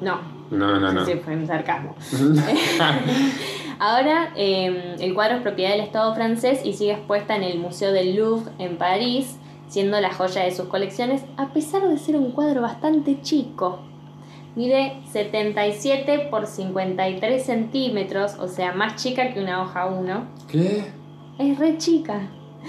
[0.00, 0.18] No,
[0.54, 1.04] No, no, no.
[1.04, 1.94] sí, fue un sarcasmo.
[3.78, 7.92] Ahora, eh, el cuadro es propiedad del Estado francés y sigue expuesta en el Museo
[7.92, 9.36] del Louvre en París,
[9.68, 13.80] siendo la joya de sus colecciones, a pesar de ser un cuadro bastante chico.
[14.54, 20.26] Mide 77 por 53 centímetros, o sea, más chica que una hoja 1.
[20.48, 20.84] ¿Qué?
[21.38, 22.20] Es re chica.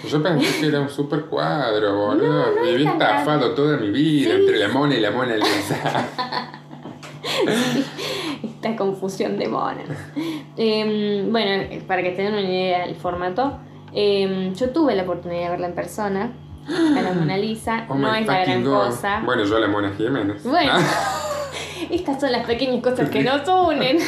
[0.09, 2.27] Yo pensé que era un super cuadro, boludo.
[2.27, 4.37] No, no Viví estafado toda mi vida Sí.
[4.41, 6.09] entre la mona y la mona Lisa.
[8.43, 9.87] Esta confusión de monas.
[10.57, 13.57] Em, bueno, para que tengan una idea del formato,
[13.93, 16.33] em, yo tuve la oportunidad de verla en persona,
[16.67, 17.85] a la Mona Lisa.
[17.89, 18.87] Oh no es la gran God.
[18.87, 19.21] cosa.
[19.23, 20.43] Bueno, yo la mona Jiménez.
[20.43, 20.71] Bueno.
[20.73, 21.21] Ah,
[21.91, 23.97] Estas son las pequeñas cosas que nos unen.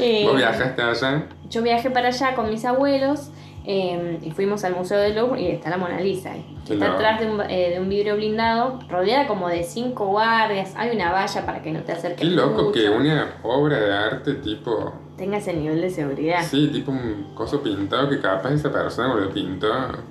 [0.00, 1.26] Eh, ¿Vos viajaste allá?
[1.48, 3.30] Yo viajé para allá con mis abuelos
[3.70, 6.56] eh, y fuimos al Museo del Louvre y está la Mona Lisa ahí.
[6.66, 10.72] Qué Está atrás de un, eh, de un vidrio blindado, rodeada como de cinco guardias.
[10.74, 12.72] Hay una valla para que no te acerques Qué loco mucho.
[12.72, 14.94] que una obra de arte tipo...
[15.18, 16.42] Tenga ese nivel de seguridad.
[16.48, 19.68] Sí, tipo un coso pintado que capaz esa persona cuando lo pintó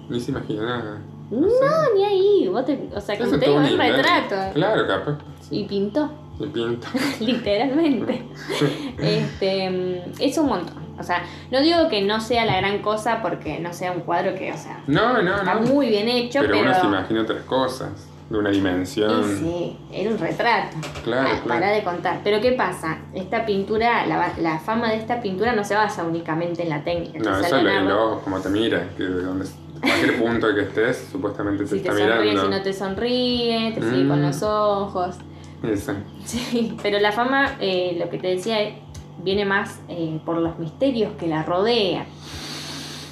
[0.07, 0.99] ni se imaginaba.
[1.31, 2.47] No, ni ahí.
[2.49, 4.35] Vos te, o sea, todo digo, un retrato.
[4.53, 5.17] Claro, capaz.
[5.49, 6.87] Y pintó, Y pinta.
[7.19, 8.23] literalmente.
[8.99, 10.87] este, es un montón.
[10.99, 14.33] O sea, no digo que no sea la gran cosa porque no sea un cuadro
[14.35, 15.61] que, o sea, No, no, está no.
[15.61, 16.63] muy bien hecho, Pero, pero.
[16.71, 17.89] uno se imagina otras cosas.
[18.29, 19.23] De una Y dimensión.
[19.39, 20.75] sí, era un retrato.
[21.05, 21.47] Claro, Ah, claro.
[21.47, 22.19] Para de contar.
[22.25, 22.97] Pero ¿qué pasa?
[23.13, 27.19] Esta pintura, la, la fama de esta pintura no se basa únicamente en la técnica.
[27.19, 29.45] No, eso es lo Leonardo- lo- como te mira, que de donde,
[29.79, 32.41] cualquier punto que estés, supuestamente te Si te está sonríe, mirando.
[32.43, 34.09] si no te sonríe, te sigue Mm.
[34.09, 35.15] con los ojos.
[35.63, 35.93] Eso.
[36.25, 38.79] Sí, pero la fama, eh, lo que te decía, eh,
[39.23, 42.05] viene más eh, por los misterios que la rodean.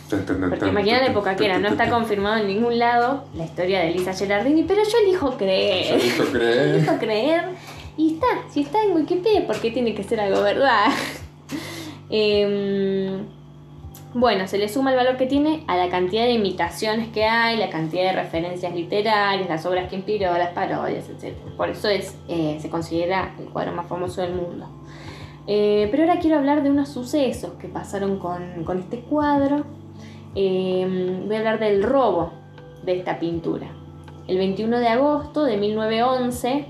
[0.10, 3.90] Porque imagina la época que era, no está confirmado en ningún lado la historia de
[3.90, 5.88] Elisa Gerardini, pero yo elijo creer.
[5.88, 6.76] Yo elijo creer.
[6.76, 7.44] elijo creer.
[7.98, 10.92] Y está, si está en Wikipedia, ¿por qué tiene que ser algo verdad?
[12.10, 13.26] Em,
[14.16, 17.58] bueno, se le suma el valor que tiene a la cantidad de imitaciones que hay,
[17.58, 21.36] la cantidad de referencias literarias, las obras que inspiró, las parodias, etc.
[21.58, 24.70] Por eso es, eh, se considera el cuadro más famoso del mundo.
[25.48, 29.66] Eh, pero ahora quiero hablar de unos sucesos que pasaron con, con este cuadro.
[30.34, 32.32] Eh, voy a hablar del robo
[32.86, 33.68] de esta pintura.
[34.30, 36.66] El 21 de agosto de 1911,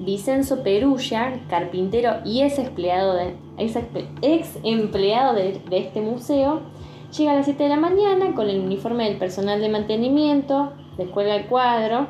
[0.00, 3.76] Vicenzo Perulla, carpintero y ex empleado de, ex,
[4.22, 6.60] ex empleado de, de este museo,
[7.16, 11.36] llega a las 7 de la mañana con el uniforme del personal de mantenimiento, descuelga
[11.36, 12.08] el cuadro.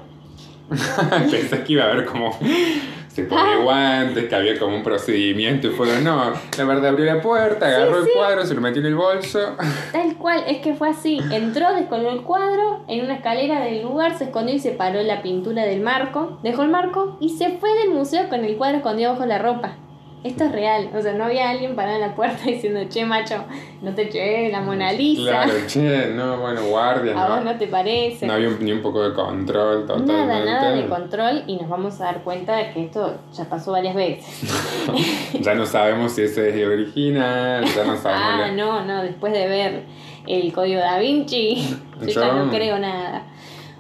[1.31, 2.31] Pensé que iba a haber como
[3.15, 7.23] se pone guantes, que había como un procedimiento y fue, no, la verdad abrió la
[7.23, 8.11] puerta, agarró el sí.
[8.13, 9.39] cuadro, se lo metió en el bolso.
[9.93, 11.21] Tal cual, es que fue así.
[11.31, 15.63] Entró, descolgó el cuadro, en una escalera del lugar se escondió y separó la pintura
[15.63, 19.27] del marco, dejó el marco y se fue del museo con el cuadro escondido bajo
[19.27, 19.77] la ropa.
[20.25, 23.45] Esto es real, o sea, no había alguien parado en la puerta diciendo, che, macho,
[23.83, 25.23] no te llevé la Mona Lisa.
[25.45, 27.53] Claro, che, no, bueno, guardia, A vos no.
[27.53, 28.27] no te parece.
[28.27, 30.13] No había un- ni un poco de control totalmente.
[30.15, 33.73] Nada, nada de control y nos vamos a dar cuenta de que esto ya pasó
[33.73, 34.51] varias veces.
[35.41, 38.25] Ya no sabemos si ese es el original, ya no sabemos.
[38.27, 39.83] Ah, la- no, no, después de ver
[40.27, 43.25] el código da Vinci, yo ya no creo nada.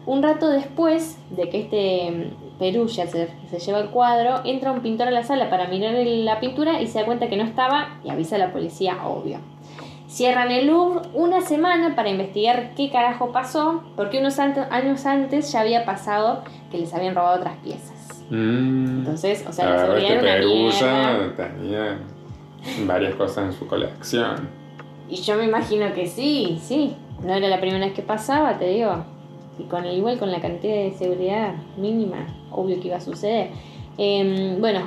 [0.05, 5.09] Un rato después de que este Perulla se, se lleva el cuadro, entra un pintor
[5.09, 8.11] a la sala para mirar la pintura y se da cuenta que no estaba y
[8.11, 9.38] avisa a la policía, obvio.
[10.09, 15.61] Cierran el Louvre una semana para investigar qué carajo pasó, porque unos años antes ya
[15.61, 18.25] había pasado que les habían robado otras piezas.
[18.31, 18.99] Mm.
[18.99, 21.99] Entonces, o sea, la seguridad era tenía
[22.87, 24.49] varias cosas en su colección.
[25.09, 26.97] Y yo me imagino que sí, sí.
[27.23, 29.05] No era la primera vez que pasaba, te digo.
[29.59, 33.51] Y con igual con la cantidad de seguridad mínima, obvio que iba a suceder.
[33.99, 34.81] Em, bueno,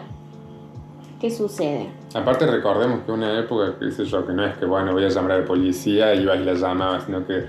[1.20, 1.88] ¿qué sucede?
[2.14, 5.10] Aparte recordemos que una época, qué sé yo, que no es que bueno, voy a
[5.10, 7.46] llamar a la policía y ibas y la llamabas, sino que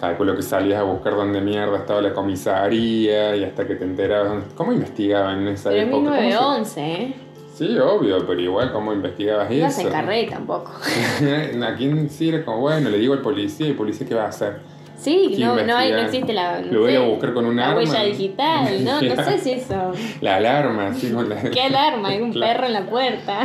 [0.00, 4.44] calculo que salías a buscar dónde mierda estaba la comisaría y hasta que te enterabas.
[4.54, 5.96] ¿Cómo investigaban en esa Pero época?
[5.96, 7.14] ¿Cómo se- 1911, ¿eh?
[7.54, 9.88] Sí, obvio, pero igual, ¿cómo investigabas Ibas eso?
[9.88, 10.70] en carrera tampoco.
[11.62, 14.28] ¿A quién era como, bueno, le digo al policía y el policía qué va a
[14.28, 14.60] hacer?
[15.00, 16.60] Sí, ¿Quién no, no, hay, no existe la.
[16.60, 17.76] no Lo voy a sé, buscar con arma.
[17.76, 19.00] huella digital, ¿no?
[19.00, 19.92] No sé si eso.
[20.20, 21.36] La alarma, así con la...
[21.50, 22.08] ¿Qué alarma?
[22.10, 22.52] Hay un Claro.
[22.52, 23.40] perro en la puerta.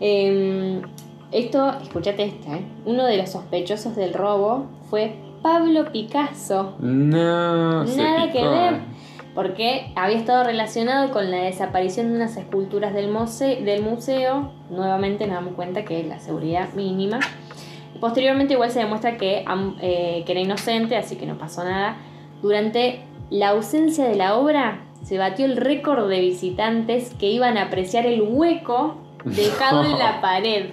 [0.00, 0.82] Em,
[1.32, 2.62] esto, escúchate esta, ¿eh?
[2.86, 6.74] Uno de los sospechosos del robo fue Pablo Picasso.
[6.80, 8.74] No, se Nada que ver.
[9.34, 14.50] Porque había estado relacionado con la desaparición de unas esculturas del, muse- del museo.
[14.70, 17.20] Nuevamente nos damos cuenta que es la seguridad mínima.
[18.00, 19.44] Posteriormente igual se demuestra que,
[19.80, 21.96] eh, que era inocente, así que no pasó nada.
[22.42, 27.62] Durante la ausencia de la obra se batió el récord de visitantes que iban a
[27.64, 30.70] apreciar el hueco dejado en la pared.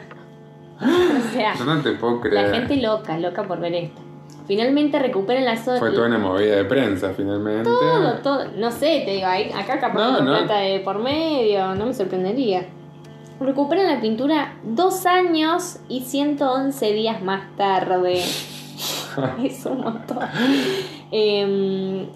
[0.81, 2.49] O sea, Yo no te puedo creer.
[2.49, 4.01] la gente loca, loca por ver esto.
[4.45, 5.79] Finalmente recuperan la zona.
[5.79, 7.63] Fue toda una movida de prensa, finalmente.
[7.63, 8.45] Todo, todo.
[8.57, 10.23] No sé, te digo, ahí- acá capaz no.
[10.23, 12.65] plata de por medio, no me sorprendería.
[13.39, 18.23] Recuperan la pintura dos años y 111 días más tarde.
[19.43, 20.19] es un montón.
[21.11, 22.07] Em,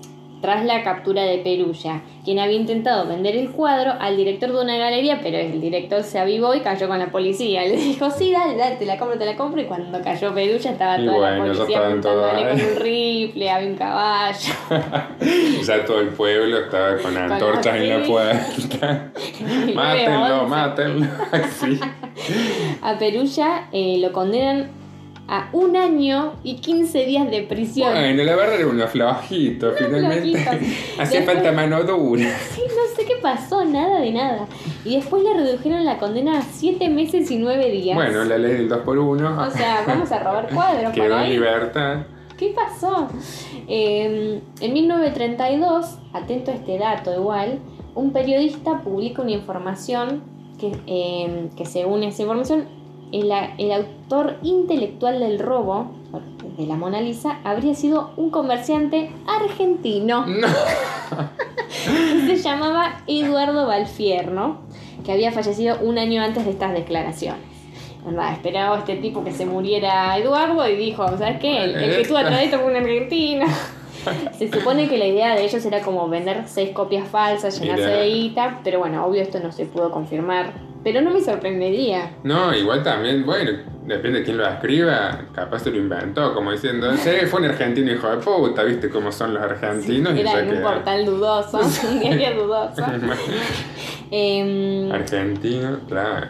[0.42, 4.78] tras la captura de Perulla, quien había intentado vender el cuadro al director de una
[4.78, 7.64] galería, pero el director se avivó y cayó con la policía.
[7.64, 9.62] Le dijo, sí, dale, dale, te la compro, te la compro.
[9.62, 13.70] Y cuando cayó Perulla estaba Y toda bueno, la policía apuntándole con un rifle, había
[13.70, 14.54] un caballo.
[15.66, 19.12] Ya todo el pueblo estaba con antorchas en la puerta.
[19.76, 20.48] Mátenlo, 911.
[20.48, 21.08] mátenlo.
[22.82, 24.79] A Perulla eh, lo condenan
[25.30, 27.94] a un año y 15 días de prisión.
[27.94, 30.44] Bueno, la verdad era uno flojito, finalmente.
[31.00, 32.36] Hacía falta mano dura.
[32.50, 34.48] Sí, no sé qué pasó, nada de nada.
[34.84, 37.96] Y después le redujeron la condena a 7 meses y 9 días.
[37.96, 41.98] Bueno, la ley del 2x1 O sea, vamos a robar cuadros quedó en libertad.
[42.36, 43.08] ¿Qué pasó?
[43.68, 47.60] Eh, en 1932, atento a este dato igual,
[47.94, 50.24] un periodista publica una información
[50.58, 52.79] que, eh, que según esa información,
[53.12, 55.92] el, el autor intelectual del robo
[56.58, 60.48] de la Mona Lisa habría sido un comerciante argentino No.
[62.28, 64.60] que se llamaba Eduardo Balfierno,
[65.06, 67.42] que había fallecido un año antes de estas declaraciones.
[68.06, 68.34] ¿Verdad?
[68.34, 71.64] Esperaba este tipo que se muriera Eduardo y dijo, ¿sabes qué?
[71.64, 73.46] El, el que estuvo atrás de esto fue un argentino.
[74.38, 77.98] Se supone que la idea de ellos era como vender seis copias falsas, llenarse Mira.
[77.98, 80.54] de guita, pero bueno, obvio esto no se pudo confirmar.
[80.84, 82.12] Pero no me sorprendería.
[82.24, 83.52] No, igual también, bueno,
[83.86, 87.92] depende de quién lo escriba, capaz se lo inventó, como diciendo, sí, fue un argentino
[87.92, 90.62] hijo de puta, viste cómo son los argentinos y Era en un queda.
[90.64, 91.60] portal dudoso,
[91.92, 92.82] un diario dudoso.
[94.12, 96.28] Em, Argentino, claro.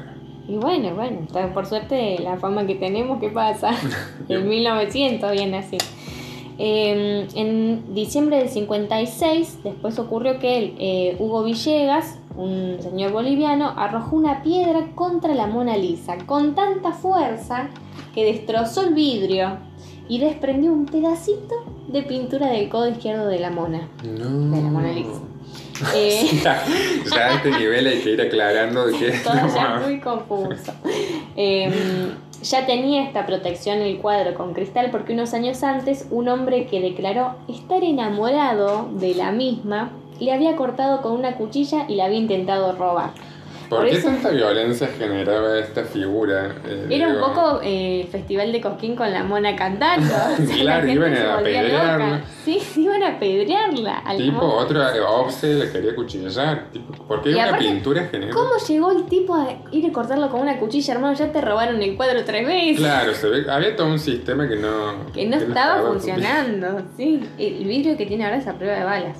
[0.47, 1.19] y bueno, bueno,
[1.53, 3.71] por suerte la fama que tenemos, ¿qué pasa?
[4.29, 5.77] En 1900 viene así.
[6.57, 13.73] Em, en diciembre del 56, después ocurrió que el, eh, Hugo Villegas, un señor boliviano,
[13.75, 17.69] arrojó una piedra contra la Mona Lisa con tanta fuerza
[18.13, 19.57] que destrozó el vidrio
[20.07, 21.55] y desprendió un pedacito
[21.87, 23.89] de pintura del codo izquierdo de la mona.
[24.03, 24.55] No.
[24.55, 25.21] De la Mona Lisa.
[25.93, 26.63] Eh, ya,
[27.13, 30.73] ya a este nivel hay que ir aclarando de que todo ya muy confuso.
[31.35, 31.73] Em,
[32.41, 36.79] ya tenía esta protección el cuadro con cristal porque unos años antes un hombre que
[36.79, 42.17] declaró estar enamorado de la misma le había cortado con una cuchilla y la había
[42.19, 43.11] intentado robar.
[43.69, 46.55] ¿Por, por qué eso- tanta violencia generaba esta figura?
[46.65, 50.11] Eh, Era un digo, poco eh, el festival de Cosquín con la mona cantando.
[50.33, 52.21] O sea, Claro, la iban a apedrearla.
[52.43, 54.03] Sí, iban a apedrearla.
[54.17, 54.53] Tipo, mona.
[54.55, 54.81] otro
[55.19, 56.71] Obse le quería cuchillar.
[56.73, 58.33] Tipo, ¿Por qué Y una aparte, pintura general?
[58.33, 61.13] ¿Cómo llegó el tipo a ir a cortarlo con una cuchilla, hermano?
[61.13, 62.77] Ya te robaron el cuadro tres veces.
[62.79, 65.11] Claro, se ve, había todo un sistema que no...
[65.13, 67.21] Que no estaba funcionando, sí.
[67.37, 69.17] El vidrio que tiene ahora es a prueba de balas.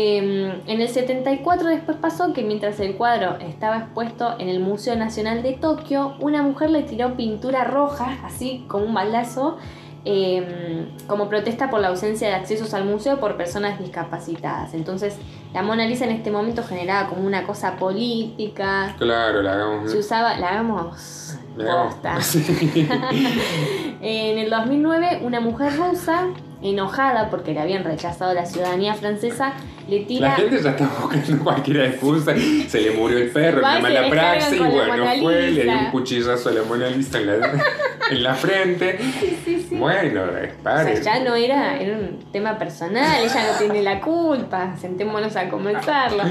[0.00, 4.94] Eh, en el 74 después pasó que mientras el cuadro estaba expuesto en el Museo
[4.94, 9.58] Nacional de Tokio, una mujer le tiró pintura roja, así como un baldazo,
[10.04, 14.72] eh, como protesta por la ausencia de accesos al museo por personas discapacitadas.
[14.72, 15.18] Entonces,
[15.52, 18.94] la Mona Lisa en este momento generaba como una cosa política.
[18.98, 19.90] Claro, la hagamos...
[19.90, 22.36] Se usaba, la hagamos la hagamos-.
[24.00, 26.28] En el 2009, una mujer rusa,
[26.62, 29.52] enojada porque le habían rechazado la ciudadanía francesa,
[29.88, 30.30] le La tira.
[30.32, 32.34] gente ya está buscando cualquier excusa.
[32.68, 36.48] Se le murió el perro, una mala praxis, la bueno, fue, le dio un cuchillazo
[36.48, 37.34] a la Mona Lisa en la,
[38.10, 38.98] en la frente.
[38.98, 39.76] Sí, sí, sí.
[39.76, 44.00] Bueno, eh, O sea, ya no era, era un tema personal, ella no tiene la
[44.00, 46.24] culpa, sentémonos a comenzarlo.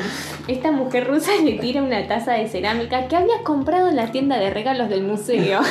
[0.48, 4.38] Esta mujer rusa le tira una taza de cerámica que había comprado en la tienda
[4.38, 5.62] de regalos del museo.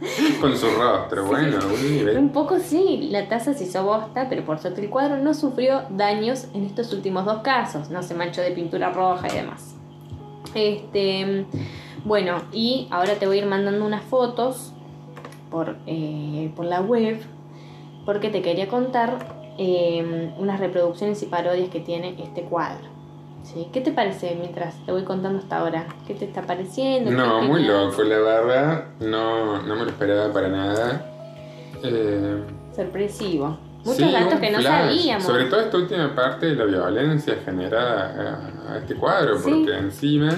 [0.40, 2.18] Con su rostro, bueno, un nivel.
[2.18, 5.82] Un poco sí, la taza se hizo bosta, pero por suerte el cuadro no sufrió
[5.90, 9.74] daños en estos últimos dos casos, no se manchó de pintura roja y demás.
[10.54, 11.46] Este,
[12.04, 14.72] bueno, y ahora te voy a ir mandando unas fotos
[15.50, 17.20] por, eh, por la web,
[18.04, 22.95] porque te quería contar eh, unas reproducciones y parodias que tiene este cuadro.
[23.46, 23.68] ¿Sí?
[23.72, 25.86] ¿Qué te parece mientras te voy contando hasta ahora?
[26.06, 27.12] ¿Qué te está pareciendo?
[27.12, 28.84] No, ¿Qué muy loco, la verdad.
[28.98, 31.06] No, no me lo esperaba para nada.
[31.82, 32.42] Eh,
[32.74, 33.56] Sorpresivo.
[33.84, 34.88] Muchos sí, datos que no flash.
[34.88, 35.24] sabíamos.
[35.24, 39.44] Sobre todo esta última parte de la violencia generada a, este cuadro, Sí.
[39.48, 40.30] porque encima,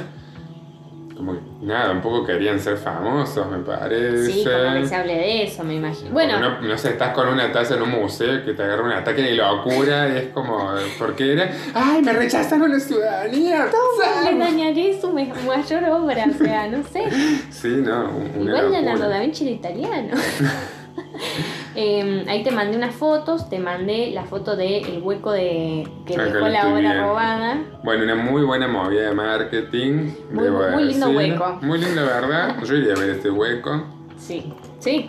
[1.18, 4.33] como que, nada, un poco querían ser famosos, me parece.
[4.33, 6.12] Sí, como que se hable de eso, me imagino.
[6.12, 8.92] Bueno, no, no sé, estás con una taza en un museo que te agarra un
[8.92, 11.50] ataque de locura y es como, ¿por qué era?
[11.74, 13.66] ¡Ay, me rechazaron la ciudadanía!
[13.66, 14.38] le ¡Sam!
[14.38, 17.04] dañaré su mayor obra, o sea, no sé.
[17.50, 20.14] Sí, no, Igual Leonardo da Vinci era italiano.
[21.80, 26.24] Eh, ahí te mandé unas fotos, te mandé la foto del hueco de que Acá
[26.24, 27.02] dejó la obra viendo.
[27.06, 27.58] robada.
[27.84, 30.11] Bueno, una muy buena movida de marketing.
[30.32, 31.58] Muy- lindo hueco.
[31.62, 32.56] Muy lindo, ¿verdad?
[32.64, 33.84] Yo iría a ver este hueco.
[34.16, 35.08] Sí, sí.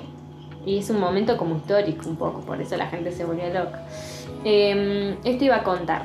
[0.63, 3.87] Y es un momento como histórico un poco, por eso la gente se volvió loca.
[4.45, 6.03] Eh, esto iba a contar.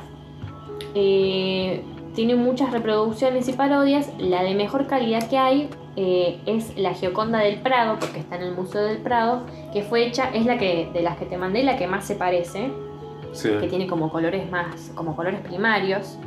[0.95, 1.83] Eh,
[2.15, 4.09] tiene muchas reproducciones y parodias.
[4.17, 8.43] La de mejor calidad que hay eh, es la Gioconda del Prado, porque está en
[8.43, 11.63] el Museo del Prado, que fue hecha, es la que de las que te mandé,
[11.63, 12.69] la que más se parece,
[13.33, 13.49] Sí.
[13.59, 16.17] que tiene como colores más, como colores primarios.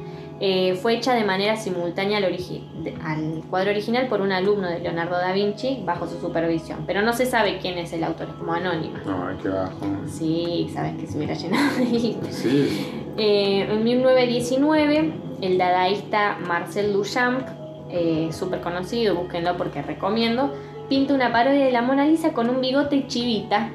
[0.40, 5.16] Eh, fue hecha de manera simultánea al, de- cuadro original por un alumno de Leonardo
[5.16, 8.52] da Vinci bajo su supervisión, pero no se sabe quién es el autor, es como
[8.52, 9.00] anónima.
[9.04, 9.72] Ay, qué bajo.
[10.06, 12.16] Sí, sabes que se hubiera llenado ahí.
[12.30, 12.86] Sí.
[13.16, 17.46] Eh, en 1919, el dadaísta Marcel Duchamp,
[17.90, 20.52] eh, súper conocido, búsquenlo porque recomiendo,
[20.88, 23.70] pinta una parodia de la Mona Lisa con un bigote chivita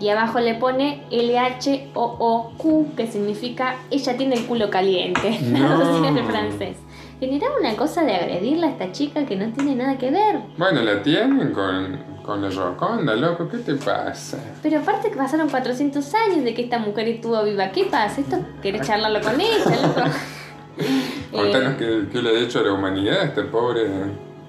[0.00, 5.58] y abajo le pone L-H-O-O-Q, que significa ella tiene el culo caliente, No.
[5.58, 6.76] traducida en francés.
[7.20, 10.40] Generaba una cosa de agredirla a esta chica que no tiene nada que ver.
[10.58, 13.48] Bueno, la tienen con, con la Roconda, loco.
[13.48, 14.38] ¿Qué te pasa?
[14.60, 17.70] Pero aparte que pasaron 400 años de que esta mujer estuvo viva.
[17.70, 18.22] ¿Qué pasa?
[18.22, 20.00] Esto querés charlarlo con ella, loco.
[21.32, 23.86] Contanos Eh, qué, qué le ha hecho a la humanidad este pobre.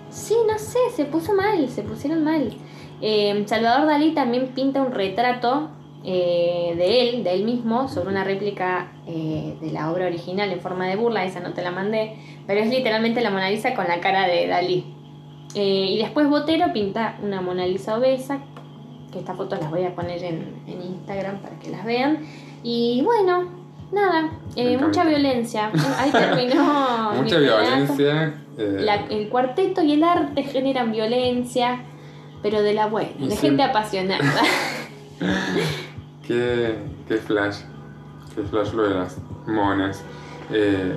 [0.09, 2.53] Sí, no sé, se puso mal, se pusieron mal.
[3.01, 5.69] Eh, Salvador Dalí también pinta un retrato
[6.05, 10.59] eh, de él, de él mismo, sobre una réplica eh, de la obra original en
[10.59, 13.87] forma de burla, esa no te la mandé, pero es literalmente la Mona Lisa con
[13.87, 14.85] la cara de Dalí.
[15.55, 18.39] Eh, y después Botero pinta una Mona Lisa obesa,
[19.11, 22.19] que estas fotos las voy a poner en, en Instagram para que las vean.
[22.63, 23.62] Y bueno,
[23.93, 25.71] nada, eh, mucha violencia.
[25.97, 27.11] Ahí terminó.
[27.13, 28.33] mi Mucha violencia.
[28.57, 31.79] eh, La- el cuarteto y el arte generan violencia,
[32.41, 33.37] pero de la buena, de sí.
[33.47, 34.23] gente apasionada.
[36.27, 36.77] Qué,
[37.07, 37.57] qué flash.
[38.35, 40.03] Qué flash lo de las monas.
[40.51, 40.95] Eh,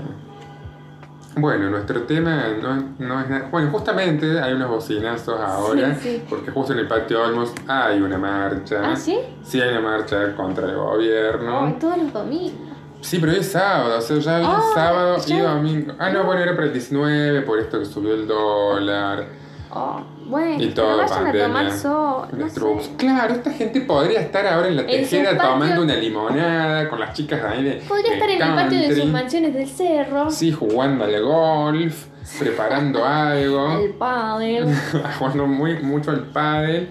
[1.36, 3.48] bueno, nuestro tema no, no es nada.
[3.50, 6.22] Bueno, justamente hay unos bocinazos ahora, Sí, sí.
[6.28, 8.80] porque justo en el patio Olmos hay una marcha.
[8.92, 9.18] ¿Ah, sí?
[9.42, 11.66] Sí, hay una marcha contra el gobierno.
[11.66, 12.75] Ay, todos los domingos.
[13.06, 15.92] Sí, pero hoy es sábado, o sea, ya hoy es Ah, sábado y domingo.
[15.98, 19.26] Ah, no, bueno, era para el 19, por esto que subió el dólar.
[19.70, 22.26] Oh, bueno, Y todo, pero vayan a tomar sol.
[22.32, 22.60] No Las sé.
[22.60, 22.90] troops.
[22.96, 26.98] Claro, esta gente podría estar ahora en la En sus tejera tomando una limonada con
[26.98, 27.72] las chicas ahí de.
[27.86, 30.30] Podría de estar en el patio de sus mansiones del cerro.
[30.30, 32.06] Sí, jugando al golf,
[32.40, 34.66] preparando algo, Al pádel.
[35.18, 36.88] jugando muy, mucho al pádel.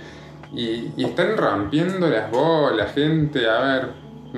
[0.53, 3.49] Y, y están rompiendo las bolas, gente.
[3.49, 3.89] A ver,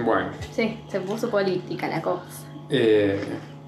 [0.02, 0.30] bueno.
[0.52, 2.24] Sí, se puso política la cosa.
[2.70, 3.20] Eh,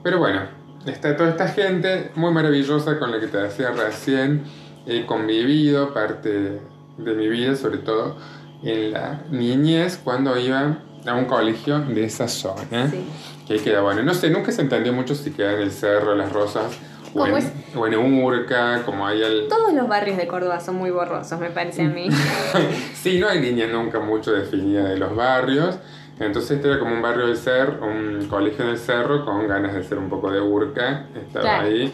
[0.04, 0.42] pero bueno,
[0.86, 4.44] está toda esta gente muy maravillosa con la que te decía recién.
[4.86, 6.60] He convivido parte
[6.98, 8.18] de mi vida, sobre todo
[8.64, 12.90] en la niñez, cuando iba a un colegio de esa zona.
[12.90, 13.06] Sí.
[13.48, 14.04] Que queda bueno.
[14.04, 16.78] No sé, nunca se entendió mucho si queda en el Cerro, Las Rosas,
[17.14, 17.36] o en,
[17.76, 19.48] o en Urca, como hay el...
[19.48, 22.10] Todos los barrios de Córdoba son muy borrosos, me parece a mí.
[22.94, 25.80] Sí, no hay línea nunca mucho definida de los barrios.
[26.20, 29.84] Entonces este era como un barrio del cerro, un colegio del cerro con ganas de
[29.84, 31.06] ser un poco de urca.
[31.16, 31.68] Estaba Claro.
[31.68, 31.92] ahí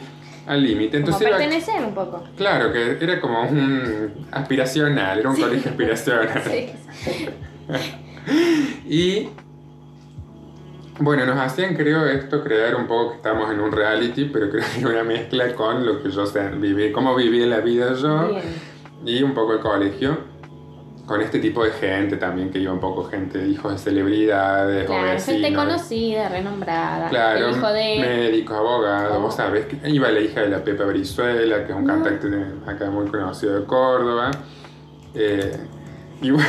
[0.48, 0.98] al límite.
[1.02, 2.24] Como Entonces iba- pertenecer un poco.
[2.36, 6.42] claro, que era como un aspiracional, era un colegio aspiracional.
[6.50, 6.70] Sí.
[8.88, 9.30] Y
[11.00, 14.64] bueno, nos hacían, creo, esto creer un poco que estamos en un reality, pero creo
[14.64, 18.28] que era una mezcla con lo que yo sea, viví, cómo viví la vida yo.
[18.30, 18.44] Bien.
[19.06, 20.18] y un poco el colegio
[21.06, 24.88] con este tipo de gente también que iba un poco gente hijos de celebridades o
[24.88, 27.10] Claro, gente conocida, renombrada.
[27.10, 28.00] claro El hijo de.
[28.00, 29.22] médicos abogados Oh.
[29.22, 31.94] vos sabés que iba la hija de la Pepa Brizuela que es un No.
[31.94, 34.32] cantante de- acá muy conocido de Córdoba
[35.14, 35.58] eh,
[36.22, 36.48] y bueno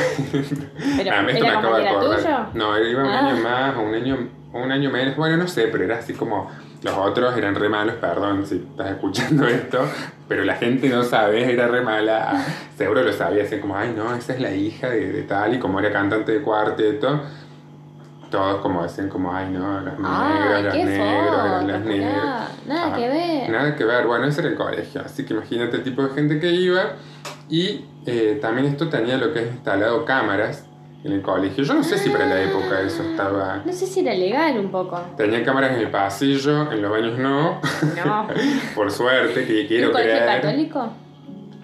[0.97, 2.17] Pero, Ah, esto ¿Era me acabo de acordar.
[2.19, 2.37] tuyo?
[2.53, 3.19] No, iba un Ah.
[3.29, 5.15] año más o un año, o un año menos.
[5.17, 6.49] Bueno, no sé, pero era así como.
[6.83, 9.79] Los otros eran re malos, perdón si estás escuchando esto,
[10.27, 12.31] pero la gente no sabe, era re mala.
[12.31, 12.45] Ah,
[12.77, 15.59] Seguro lo sabía, así como, ay no, esa es la hija de, de tal, y
[15.59, 17.21] como era cantante de cuarteto,
[18.29, 22.23] todos como decían, como, ay no, negros, Ay, los qué negros, foto, los negros.
[22.67, 23.49] Nada Ah, que ver.
[23.49, 26.39] Nada que ver, bueno, ese era el colegio, así que imagínate el tipo de gente
[26.39, 26.81] que iba.
[27.49, 30.65] Y eh, también esto tenía lo que es instalado cámaras
[31.03, 31.63] en el colegio.
[31.63, 33.61] Yo no sé si para la época eso estaba...
[33.65, 34.99] No sé si era legal un poco.
[35.15, 37.59] Tenía cámaras en el pasillo, en los baños no,
[38.05, 38.27] No.
[38.75, 40.41] por suerte, que ¿Un quiero colegio creer.
[40.41, 40.93] católico?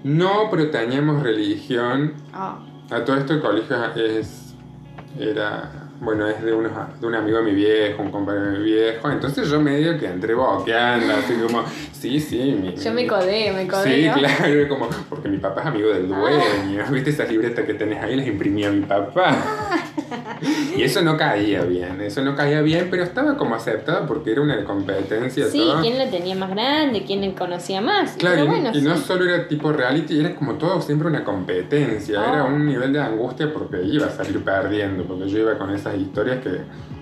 [0.03, 2.13] No, pero teníamos religión.
[2.33, 2.59] Ah.
[2.91, 4.55] A todo esto el colegio es...
[5.19, 5.82] Era...
[6.03, 9.09] Bueno, es de, unos, de un amigo de mi viejo, un compañero de mi viejo.
[9.09, 11.63] Entonces yo medio que entré boqueando, así como...
[11.93, 14.11] Sí, sí, mi, Yo me codé, me Sí, codé.
[14.13, 16.83] claro, como, porque mi papá es amigo del dueño.
[16.91, 18.17] ¿Viste esas libretas que tenés ahí?
[18.17, 19.37] Las imprimía mi papá.
[20.75, 24.41] Y eso no caía bien, eso no caía bien, pero estaba como aceptado porque era
[24.41, 25.45] una competencia.
[25.47, 25.81] Sí, todo.
[25.81, 28.11] quién lo tenía más grande, quién conocía más.
[28.13, 31.23] Claro, Pero y, bueno, y no solo era tipo reality, era como todo siempre una
[31.23, 32.33] competencia, Ah.
[32.33, 35.95] era un nivel de angustia porque iba a salir perdiendo, porque yo iba con esas
[35.97, 36.57] historias que,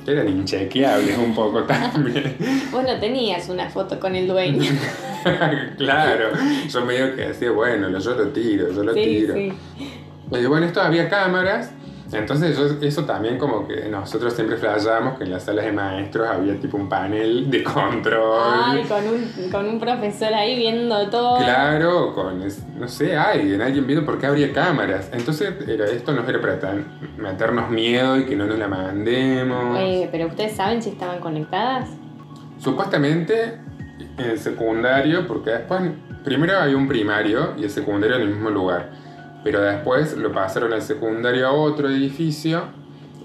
[0.06, 2.36] que eran inchequeables un poco también.
[2.72, 4.70] Vos no tenías una foto con el dueño.
[5.78, 6.30] claro,
[6.68, 9.34] yo medio que decía, bueno, yo lo tiro, yo lo sí, tiro.
[9.36, 9.54] sí.
[10.34, 11.72] Y bueno, esto había cámaras,
[12.14, 16.28] entonces yo- eso también como que nosotros siempre flashábamos que en las salas de maestros
[16.28, 18.42] había tipo un panel de control.
[18.66, 21.38] Ay, con un, con un profesor ahí viendo todo.
[21.40, 22.42] Claro, con,
[22.80, 25.10] no sé, alguien, alguien viendo por qué habría cámaras.
[25.14, 29.78] Entonces era, esto no era para tan- meternos miedo y que no nos la mandemos.
[29.80, 31.88] Eh, pero ustedes saben si estaban conectadas.
[32.60, 33.60] Supuestamente
[34.18, 35.82] en el secundario, porque después,
[36.24, 38.92] primero había un primario y el secundario en el mismo lugar.
[39.44, 42.64] Pero después lo pasaron al secundario a otro edificio,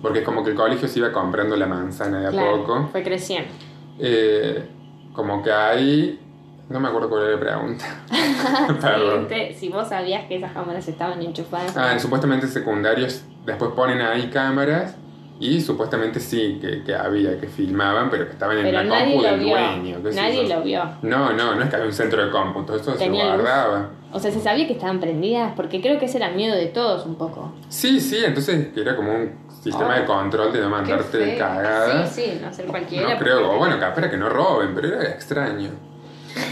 [0.03, 2.89] porque es como que el colegio se iba comprando la manzana de a Claro, poco.
[2.93, 3.51] fue creciendo.
[3.99, 4.67] Eh,
[5.13, 6.21] como que ahí,
[6.69, 7.85] no me acuerdo cuál era la pregunta.
[8.81, 9.27] Perdón.
[9.29, 11.77] Sí, si vos sabías que esas cámaras estaban enchufadas.
[11.77, 14.97] Ah, supuestamente secundarios después ponen ahí cámaras
[15.39, 19.23] y supuestamente sí que, que había, que filmaban, pero que estaban en pero la compu
[19.23, 19.49] del vio.
[19.57, 19.97] dueño.
[20.03, 20.83] qué Nadie lo vio.
[21.03, 23.19] No, no, no es que había un centro de cómputo, eso se luz.
[23.23, 23.91] guardaba.
[24.13, 27.05] O sea, se sabía que estaban prendidas porque creo que ese era miedo de todos
[27.05, 27.53] un poco.
[27.69, 29.33] Sí, sí, entonces que era como un
[29.63, 30.01] sistema Oh.
[30.01, 31.39] de control de no mandarte feo.
[31.39, 32.11] cagadas.
[32.15, 33.13] Sí, sí, no ser cualquiera.
[33.15, 35.71] No creo, o bueno, capaz era que no roben, pero era extraño.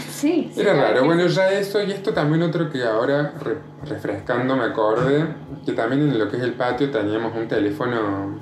[0.09, 3.57] Sí, sí, Era raro, bueno, ya eso y esto también otro que ahora re-
[3.87, 5.25] refrescando me acordé,
[5.65, 8.39] que también en lo que es el patio teníamos un teléfono,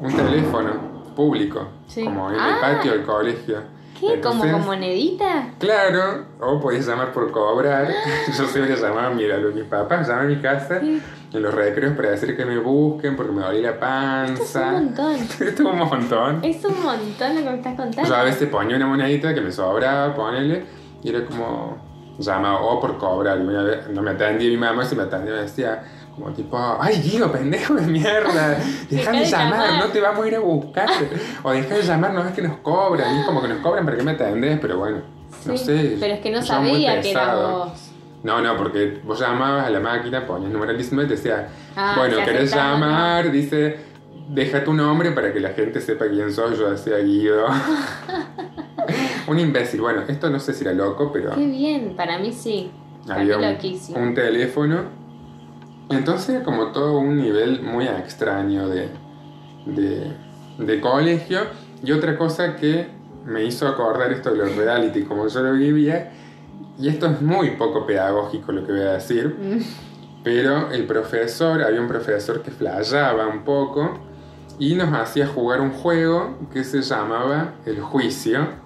[0.00, 0.70] un teléfono
[1.16, 2.04] público, Sí.
[2.04, 2.58] como en el Ah.
[2.60, 3.58] patio del colegio.
[3.94, 4.00] ¿Qué?
[4.00, 5.50] ¿Como Entonces, con monedita?
[5.60, 7.86] Claro, o podías llamar por cobrar.
[8.36, 11.00] Yo siempre llamaba, mira, lo mis papás llaman a mi casa Sí.
[11.32, 14.62] en los recreos para decir que me busquen porque me dolía la Esto es un
[14.62, 14.72] panza.
[14.72, 15.14] montón.
[15.40, 16.44] Esto es un montón.
[16.44, 18.08] Es un montón lo que me estás contando.
[18.10, 20.64] Yo a veces ponía una monedita que me sobraba, ponele,
[21.02, 21.78] y era como
[22.18, 23.38] llamaba o por cobrar.
[23.38, 25.84] Y una vez no me atendía mi mamá, si me atendía me decía
[26.14, 28.58] como tipo, ay Guido, pendejo de mierda,
[28.90, 29.86] deja de llamar, llamar".
[29.86, 30.88] no te vamos a ir a buscar.
[31.42, 33.16] o deja de llamar, no es que nos cobran.
[33.16, 34.98] Y es como que nos cobran para que me atendés, pero bueno,
[35.46, 35.96] no sé.
[35.98, 37.90] Pero es que no sabía que era vos.
[38.22, 42.16] No, no, porque vos llamabas a la máquina, ponías numeralísimo y te decía, Ah, bueno,
[42.24, 43.76] querés llamar, dice,
[44.28, 46.58] deja tu nombre para que la gente sepa quién sos.
[46.58, 47.46] Yo decía Guido.
[49.26, 49.80] un imbécil.
[49.80, 52.70] Bueno, esto no sé si era loco, pero Qué bien, para mí sí.
[53.08, 53.98] Había un, loquísimo.
[53.98, 55.03] un teléfono.
[55.90, 58.88] Entonces era como todo un nivel muy extraño de,
[59.66, 60.12] de,
[60.58, 61.40] de colegio.
[61.82, 62.88] Y otra cosa que
[63.26, 66.12] me hizo acordar esto de los reality, como yo lo vivía,
[66.78, 69.60] y esto es muy poco pedagógico lo que voy a decir, Mm,
[70.22, 73.98] pero el profesor, había un profesor que flayaba un poco
[74.58, 78.63] y nos hacía jugar un juego que se llamaba El Juicio.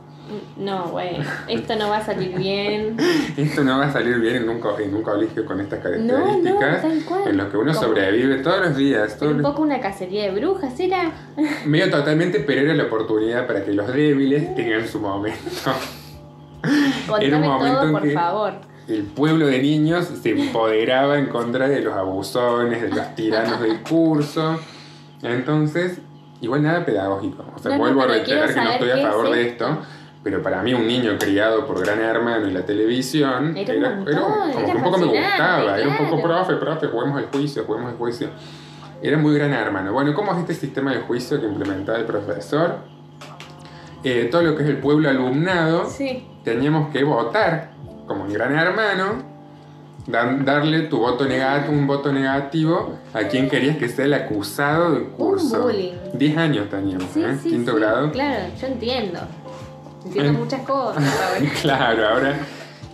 [0.56, 1.16] No, güey.
[1.48, 2.96] Esto no va a salir bien.
[3.36, 6.18] Esto no va a salir bien en un, co- en un colegio con estas No,
[6.18, 6.24] no,
[6.60, 6.82] características.
[6.82, 7.28] tal cual.
[7.28, 9.08] en los que uno Como- sobrevive todos los días.
[9.10, 11.12] Era todos un poco una cacería de brujas, ¿era?
[11.66, 15.38] Medio totalmente, pero era la oportunidad para que los débiles tengan su momento.
[17.08, 18.52] Contame momento todo, en que- favor.
[18.88, 23.82] El pueblo de niños se empoderaba en contra de los abusones, de los tiranos del
[23.82, 24.58] curso.
[25.22, 25.98] Entonces,
[26.40, 27.44] igual nada pedagógico.
[27.54, 29.78] O sea, No, vuelvo a reiterar que no estoy a favor de esto.
[30.22, 34.14] Pero para mí un niño criado por Gran Hermano y la televisión Era un montón,
[34.16, 37.64] como era que un poco me gustaba, era un poco profe, profe, juguemos el juicio,
[37.64, 38.28] juguemos el juicio.
[39.00, 39.92] Era muy Gran Hermano.
[39.92, 42.78] Bueno, ¿cómo es este sistema de juicio que implementaba el profesor?
[44.02, 46.26] Eh, todo lo que es el pueblo alumnado, Sí.
[46.44, 47.70] teníamos que votar,
[48.06, 49.22] como en Gran Hermano,
[50.06, 55.04] darle tu voto negativo, un voto negativo a quien querías que sea el acusado del
[55.08, 55.62] curso.
[55.62, 55.92] bullying.
[56.14, 57.36] 10 años teníamos, Sí, ¿eh?
[57.42, 57.78] sí, Quinto sí.
[57.78, 58.10] grado.
[58.12, 59.20] Claro, yo entiendo.
[60.04, 61.50] Entiendo En- muchas cosas ahora.
[61.62, 62.38] Claro, ahora.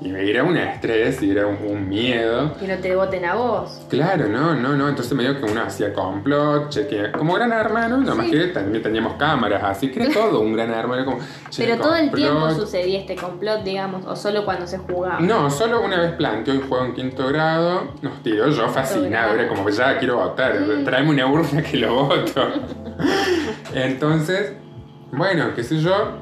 [0.03, 2.53] Y era un estrés y era un, un miedo.
[2.59, 3.81] Que no te voten a vos.
[3.89, 4.89] Claro, no, no, no.
[4.89, 7.13] Entonces medio que uno hacía complot, chequea.
[7.13, 8.33] Como gran hermano, nada más Sí.
[8.33, 11.05] que también teníamos cámaras, así que era todo un gran hermano.
[11.07, 11.19] Como,
[11.57, 15.21] Pero todo el tiempo sucedía este complot, digamos, o solo cuando se jugaba.
[15.21, 19.49] No, solo una vez planteó el juego en quinto grado, nos tiró yo fascinado, era
[19.49, 22.43] como ya quiero votar, tráeme una urna que lo voto.
[23.75, 24.53] Entonces,
[25.13, 26.19] bueno, qué sé yo,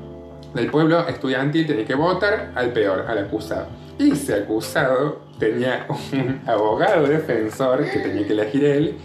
[0.55, 3.67] del pueblo estudiantil tenía que votar al peor, al acusado.
[3.99, 8.97] Y ese acusado tenía un abogado defensor que tenía que elegir él,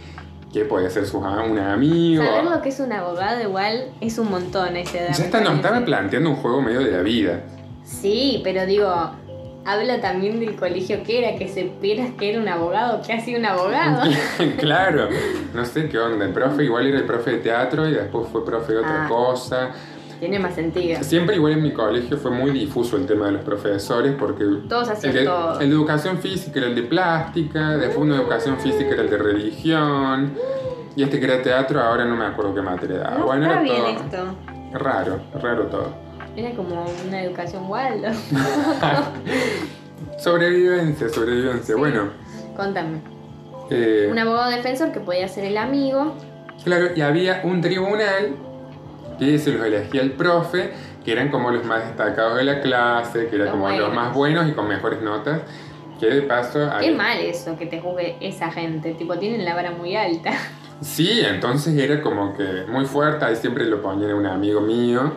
[0.54, 2.24] que podía ser su, un amigo.
[2.24, 5.14] Saber lo que es un abogado igual es un montón a esa edad.
[5.18, 7.42] Ya está, nos estaba planteando un juego medio de la vida.
[7.84, 8.90] Sí, pero digo,
[9.66, 13.46] habla también del colegio que era, que supieras que era un abogado, que hacía un
[13.46, 14.10] abogado.
[14.58, 15.10] claro,
[15.54, 16.26] no sé qué onda.
[16.26, 19.08] El profe igual era el profe de teatro y después fue profe de otra Ah.
[19.10, 19.70] cosa.
[20.20, 21.04] Tiene más sentido.
[21.04, 24.90] Siempre igual en mi colegio fue muy difuso el tema de los profesores porque Todos
[24.90, 25.60] hacían el, de- todo.
[25.60, 29.10] el de educación física era el de plástica, después uno de educación física era el
[29.10, 30.34] de religión
[30.96, 33.18] y este que era teatro ahora no me acuerdo qué materia daba.
[33.20, 33.76] No bueno, era bien
[34.10, 34.36] todo esto.
[34.74, 35.94] raro, raro todo.
[36.36, 38.08] Era como una educación Waldo.
[40.20, 41.76] Sobrevivencia, sobrevivencia.
[41.76, 41.80] Sí.
[41.80, 42.10] Bueno,
[42.56, 43.02] Contame.
[43.70, 46.16] eh, Un abogado defensor que podía ser el amigo.
[46.64, 48.36] Claro, y había un tribunal
[49.18, 50.72] que se los elegía el profe,
[51.04, 54.14] que eran como los más destacados de la clase, que eran Los como los más
[54.14, 55.42] buenos y con mejores notas.
[56.00, 56.70] Que de paso.
[56.80, 58.94] Qué mal eso que te juzgue esa gente.
[58.94, 60.32] Tipo, tienen la vara muy alta.
[60.80, 63.26] Sí, entonces era como que muy fuerte.
[63.26, 65.12] Ahí siempre lo ponían a un amigo mío,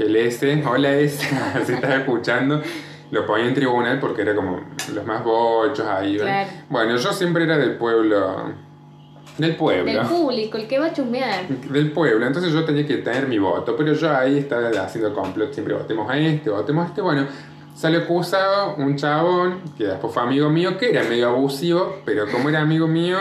[0.00, 1.24] el S, hola S,
[1.64, 2.60] si estás escuchando.
[3.12, 6.16] Lo ponía en tribunal porque era como los más bochos ahí.
[6.16, 6.50] Claro.
[6.68, 8.52] Bueno, yo siempre era del pueblo.
[9.38, 9.84] Del pueblo.
[9.92, 11.46] Del público, el que va a chusmear.
[11.70, 15.52] del pueblo, entonces yo tenía que tener mi voto, pero yo ahí estaba haciendo complot,
[15.52, 17.26] siempre votemos a este, votemos a este, bueno,
[17.74, 22.48] salió acusado un chabón, que después fue amigo mío, que era medio abusivo, pero como
[22.48, 23.18] era amigo mío,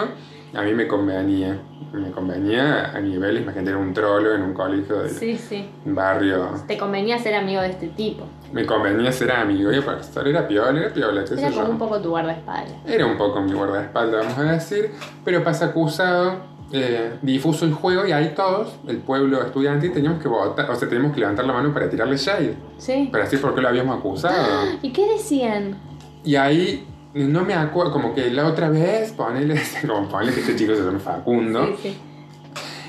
[0.53, 1.59] a mí me convenía,
[1.91, 5.67] me convenía a niveles, imagínate, era un trolo en un colegio del Sí, sí.
[5.83, 8.25] barrio, Te convenía ser amigo de este tipo.
[8.55, 11.55] Me convenía ser amigo, y el profesor era piola, era piola, Era yo.
[11.59, 12.77] como un poco tu guardaespaldas.
[12.87, 14.91] Era un poco mi guardaespaldas, vamos a decir,
[15.25, 20.27] pero pasa acusado eh, difuso el juego y ahí todos, el pueblo estudiantil, teníamos que
[20.29, 23.09] votar, o sea, teníamos que levantar la mano para tirarle shade, Sí.
[23.11, 24.65] para decir por qué lo habíamos acusado.
[24.81, 25.77] ¿Y qué decían?
[26.23, 30.55] Y ahí, no me acuerdo, como que la otra vez, ponele, como ponele que este
[30.55, 31.97] chico se llama Facundo, Sí, sí.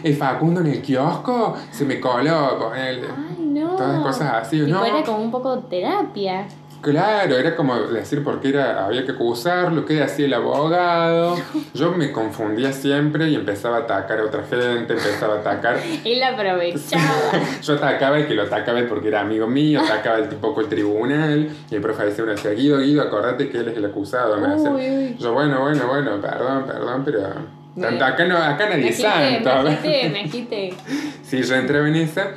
[0.03, 3.07] El Facundo en el kiosco se me coló, ponele.
[3.09, 3.76] Ay, no.
[3.76, 4.84] Todas cosas así, Tipo, ¿no?
[4.84, 6.47] era como un poco terapia.
[6.82, 11.36] Claro, era como decir por qué era, había que acusarlo, qué hacía el abogado.
[11.74, 15.78] Yo me confundía siempre y empezaba a atacar a otra gente, empezaba a atacar.
[16.05, 17.03] Él aprovechaba.
[17.62, 20.68] Yo atacaba el que lo atacaba él porque era amigo mío, atacaba el tipo el
[20.68, 21.51] tribunal.
[21.70, 24.36] Y el profe decía, decía, Guido, Guido, acordate que él es el acusado.
[24.36, 25.16] Me decía.
[25.18, 27.65] Yo, bueno, bueno, bueno, perdón, perdón, pero.
[27.76, 28.04] Bueno.
[28.04, 29.50] Acá, no, acá nadie es santo.
[29.62, 30.74] me agité.
[31.22, 32.30] Sí, yo entraba en esa.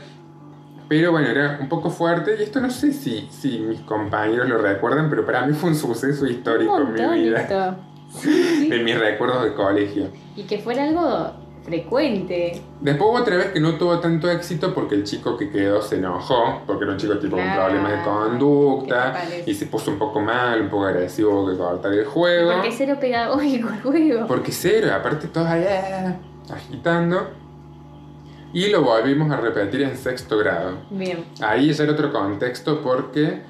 [0.88, 2.36] Pero bueno, era un poco fuerte.
[2.40, 5.76] Y esto no sé si, si mis compañeros lo recuerdan, pero para mí fue un
[5.76, 7.42] suceso histórico Un en mi vida.
[7.42, 7.76] esto.
[8.12, 8.70] Sí, sí.
[8.74, 10.10] En mis recuerdos de colegio.
[10.36, 11.32] Y que fuera algo
[11.64, 12.62] frecuente.
[12.82, 15.98] Después hubo otra vez que no tuvo tanto éxito porque el chico que quedó se
[15.98, 17.50] enojó, porque era un chico tipo Claro.
[17.52, 21.58] con problemas de ¿Qué conducta y se puso un poco mal, un poco agresivo, que
[21.58, 22.54] cortar el juego.
[22.54, 24.28] Porque cero pedagógico el juego.
[24.28, 26.16] Porque cero, aparte todos ah,
[26.54, 27.30] agitando.
[28.52, 30.78] Y lo volvimos a repetir en sexto grado.
[30.90, 31.24] Bien.
[31.42, 33.42] Ahí ya era otro contexto porque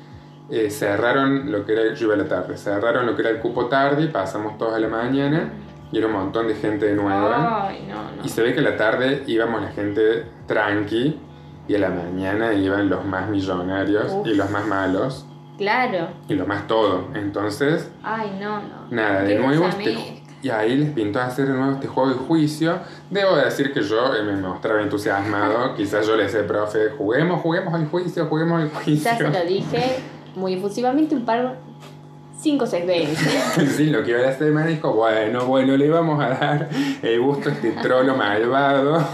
[0.49, 3.39] eh, cerraron lo que era, yo iba a la tarde, cerraron lo que era el
[3.39, 5.53] cupo tarde y pasamos todos a la mañana
[5.91, 7.67] y era un montón de gente nueva.
[7.67, 8.23] Ay, no, no.
[8.25, 11.19] Y se ve que a la tarde íbamos la gente tranqui
[11.67, 14.27] y a la mañana iban los más millonarios Uf.
[14.27, 15.25] y los más malos
[15.57, 16.07] Claro.
[16.27, 17.09] y lo más todo.
[17.15, 18.87] Entonces, Ay, no, no.
[18.91, 22.15] nada, de ¿Qué nuevo este, y ahí les pintó hacer de nuevo este juego de
[22.15, 22.79] juicio.
[23.09, 25.73] Debo decir que yo eh, me mostraba entusiasmado.
[25.77, 29.11] Quizás yo le decía, profe, juguemos, juguemos al juicio, juguemos al juicio.
[29.11, 29.99] Ya se lo dije
[30.35, 31.57] muy efusivamente un par,
[32.39, 33.17] cinco o seis veces.
[33.77, 36.69] Sí, lo que iba a hacer me dijo, bueno, bueno, le vamos a dar
[37.01, 38.99] el gusto a este trolo malvado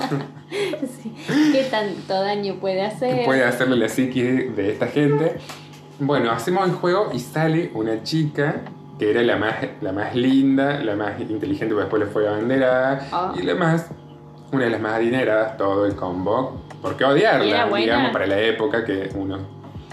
[0.49, 1.13] Sí.
[1.51, 3.25] ¿Qué tanto daño puede hacer?
[3.25, 4.23] puede hacerle la psique
[4.55, 5.37] de esta gente.
[5.99, 8.61] Bueno, hacemos el juego y sale una chica
[8.99, 13.05] que era la más, la más linda, la más inteligente, porque después le fue abanderada,
[13.11, 13.33] Ah.
[13.37, 13.89] y la más,
[14.53, 16.61] una de las más adineradas, todo el combo.
[16.81, 17.77] ¿Por qué ¿Y era odiarla?
[17.77, 19.39] Digamos, para la época que uno...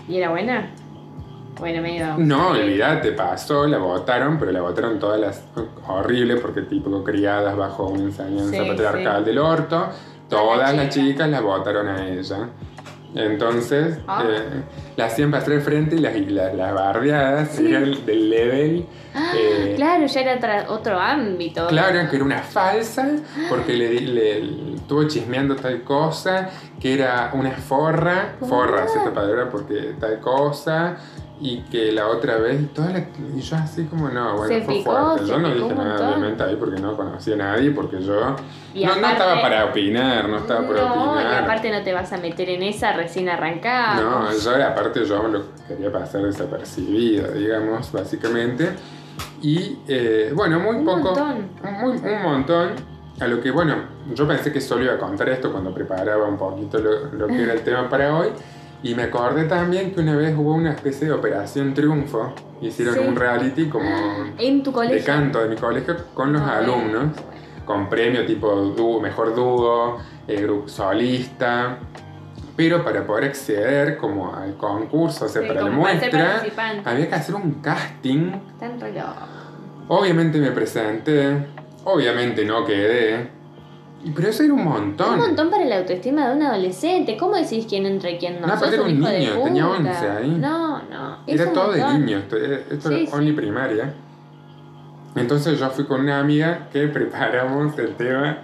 [0.08, 0.70] ¿Y era buena?
[1.59, 2.16] Bueno, medio.
[2.18, 5.42] No, olvídate, pasó, la votaron, pero la votaron todas las
[5.86, 9.24] horrible porque tipo criadas bajo una enseñanza Sí, patriarcal sí.
[9.26, 9.88] del orto.
[10.28, 12.48] Todas las las chicas la votaron a ella.
[13.14, 14.24] Entonces, Ah.
[14.26, 14.62] eh,
[14.96, 17.66] la hacían pasar al frente y las, las, las bardeadas Sí.
[17.68, 18.86] eran del level.
[19.14, 21.66] Ah, eh, claro, ya era otro ámbito.
[21.66, 23.07] Claro, que era una falsa,
[23.50, 26.48] porque le, le- le estuvo chismeando tal cosa,
[26.80, 30.96] que era una forra, forra, es esta palabra, porque tal cosa,
[31.45, 33.01] y que la otra vez, y, toda la-
[33.36, 35.26] y yo así como, no, bueno, Se fue picó, fuerte.
[35.26, 36.09] Yo no dije nada, montón.
[36.09, 38.36] obviamente, ahí porque no conocía a nadie, porque yo
[38.72, 41.43] Y no, no estaba para opinar, no estaba para no, y opinar.
[41.43, 44.01] aparte no te vas a meter en esa recién arrancada.
[44.01, 48.70] No, yo aparte yo lo quería pasar desapercibido, digamos, básicamente.
[49.43, 51.01] Y eh, bueno, muy Un poco.
[51.16, 51.49] montón.
[51.80, 52.68] Muy, un montón.
[53.20, 53.74] A lo que, bueno,
[54.14, 57.43] yo pensé que solo iba a contar esto cuando preparaba un poquito lo, lo que
[57.43, 58.28] era el tema para hoy.
[58.82, 62.32] Y me acordé también que una vez hubo una especie de Operación Triunfo.
[62.60, 63.00] Hicieron Sí.
[63.06, 63.88] un reality como
[64.38, 64.96] En tu colegio.
[64.96, 67.08] de canto de mi colegio con los Ah, alumnos
[67.64, 71.78] con premio tipo dúo, mejor dúo, eh, grupo solista.
[72.56, 76.42] Pero para poder acceder como al concurso, o sea, Sí, para la muestra,
[76.84, 78.32] había que hacer un casting.
[78.52, 79.14] Están re locos.
[79.88, 81.46] Obviamente me presenté,
[81.84, 83.28] obviamente no quedé.
[84.05, 85.14] Y- Pero eso era un montón.
[85.14, 87.16] Un montón para la autoestima de un adolescente.
[87.16, 88.46] ¿Cómo decís quién entra y quién no?
[88.48, 89.78] No, aparte era un de niño, tenía puta.
[89.78, 90.30] 11 ahí.
[90.38, 91.18] No, no.
[91.26, 92.05] Era un todo de montón.
[92.07, 93.12] niños, esto, esto Sí, era sí.
[93.12, 93.94] only primaria.
[95.14, 98.38] Entonces yo fui con una amiga que preparamos el tema,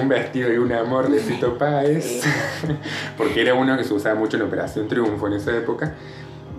[0.00, 2.22] un vestido y un amor de Fito Páez,
[3.16, 5.92] porque era uno que se usaba mucho en Operación Triunfo en esa época.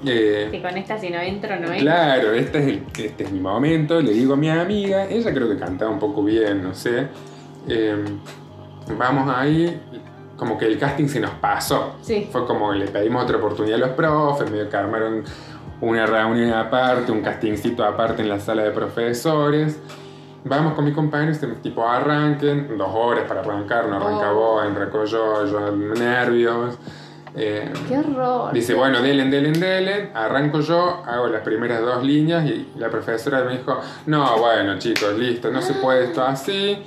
[0.06, 1.80] Eh, Que con esta si no entro no entro.
[1.80, 5.48] claro, este es, el- este es mi momento, le digo a mi amiga, ella creo
[5.50, 7.08] que cantaba un poco bien, no sé.
[7.68, 8.06] Eh,
[8.98, 9.82] vamos ahí,
[10.38, 11.96] como que el casting se nos pasó.
[12.02, 12.28] Sí.
[12.32, 15.24] Fue como le pedimos otra oportunidad a los profes, medio que armaron
[15.82, 19.80] una reunión aparte, un castingcito aparte en la sala de profesores.
[20.44, 24.36] Vamos con mi compañero, este tipo arranquen, dos horas para arrancar, no arranca Oh.
[24.36, 26.78] vos, arranco yo, yo nervios.
[27.38, 28.54] Eh, Qué horror.
[28.54, 33.44] Dice, bueno, delen, delen, delen, arranco yo, hago las primeras dos líneas y la profesora
[33.44, 36.78] me dijo, no, bueno chicos, listo, no se puede esto así,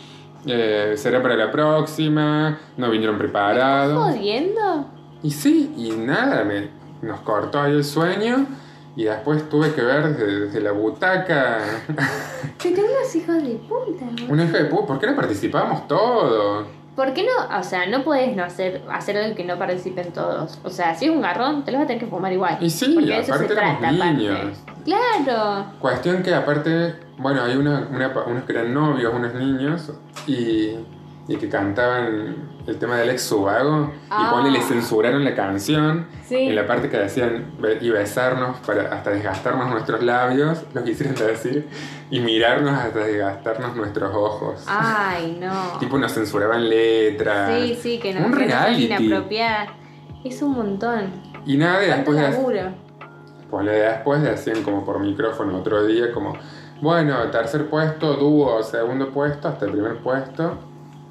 [0.47, 4.13] eh, será para la próxima, no vinieron ¿Estás preparados.
[4.13, 4.87] jodiendo?
[5.23, 6.69] Y sí, y nada, me,
[7.03, 8.47] nos cortó ahí el sueño
[8.97, 11.59] Y después tuve que ver desde, desde la butaca.
[12.59, 14.05] Que tengo unos hijos de puta.
[14.07, 14.33] boludo.
[14.33, 16.67] Un hijo de puta, ¿por qué no participamos todos?
[16.97, 17.57] ¿Por qué no?
[17.59, 20.59] O sea, no puedes no hacer, hacer algo que no participen todos.
[20.65, 22.59] O sea, si es un garrón, te lo vas a tener que fumar igual.
[22.61, 24.15] Y sí, Porque de eso se aparte éramos trata, aparte.
[24.15, 24.59] niños.
[24.85, 25.65] Claro.
[25.79, 29.93] Cuestión que aparte, bueno, hay una, una unos que eran novios, unos niños,
[30.27, 30.75] y,
[31.29, 34.27] y que cantaban el tema del ex subago, Ah.
[34.29, 36.37] y ponle, le censuraron la canción, Sí.
[36.37, 41.67] en la parte que decían y besarnos para hasta desgastarnos nuestros labios, lo quisieron decir,
[42.11, 44.65] y mirarnos hasta desgastarnos nuestros ojos.
[44.67, 45.79] Ay, no.
[45.81, 47.51] Tipo nos censuraban letras.
[47.63, 49.13] Sí, sí, que no Un que reality.
[50.25, 51.11] Es un montón.
[51.47, 52.31] Y nada, y ¿Cuánto después de,
[52.63, 52.75] laburo?
[53.51, 56.35] ponle después decían como por micrófono otro día, como,
[56.81, 60.59] bueno, tercer puesto, dúo, segundo puesto, hasta el primer puesto.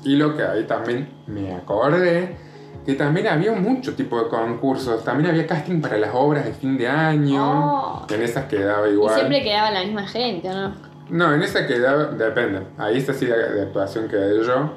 [0.03, 2.37] Y lo que ahí también me acordé,
[2.85, 6.77] que también había mucho tipo de concursos, también había casting para las obras de fin
[6.77, 8.07] de año, Oh.
[8.09, 9.15] en esas quedaba Y igual.
[9.15, 10.73] siempre quedaba la misma gente, ¿o ¿no?
[11.09, 14.71] No, en esa quedaba, depende, ahí esta sí de, de actuación quedé yo,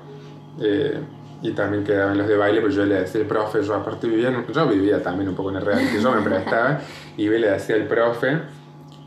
[0.61, 1.01] eh,
[1.43, 4.30] y también quedaban los de baile, pero yo le decía al profe, yo aparte vivía,
[4.53, 6.80] yo vivía también un poco en el reality, yo me prestaba,
[7.16, 8.41] y y le decía al profe,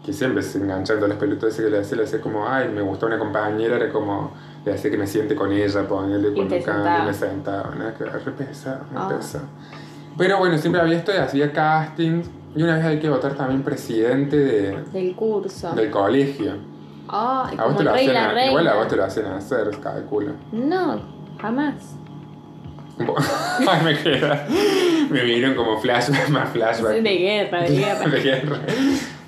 [0.05, 3.05] que siempre se enganchando las pelotas que le decía, le decía como, ay, me gustó
[3.05, 4.31] una compañera, era como,
[4.65, 7.03] le decía que me siente con ella, ponerle cuando sentaba.
[7.05, 9.09] me sentaba, nada que re pesado, re Ah.
[9.15, 9.45] pesado.
[10.17, 13.63] Pero bueno, siempre había esto y hacía castings, y una vez hay que votar también
[13.63, 15.71] presidente de, Del curso.
[15.73, 16.53] del colegio.
[17.07, 20.33] Ay, A vos te lo hacen, a- igual a vos te lo hacen hacer, calculo.
[20.51, 21.01] No,
[21.41, 21.95] jamás.
[23.67, 24.45] Ay, me queda.
[25.09, 26.93] Me vieron como flashback, más flashback.
[27.01, 28.07] De guerra, de guerra.
[28.09, 28.57] De guerra.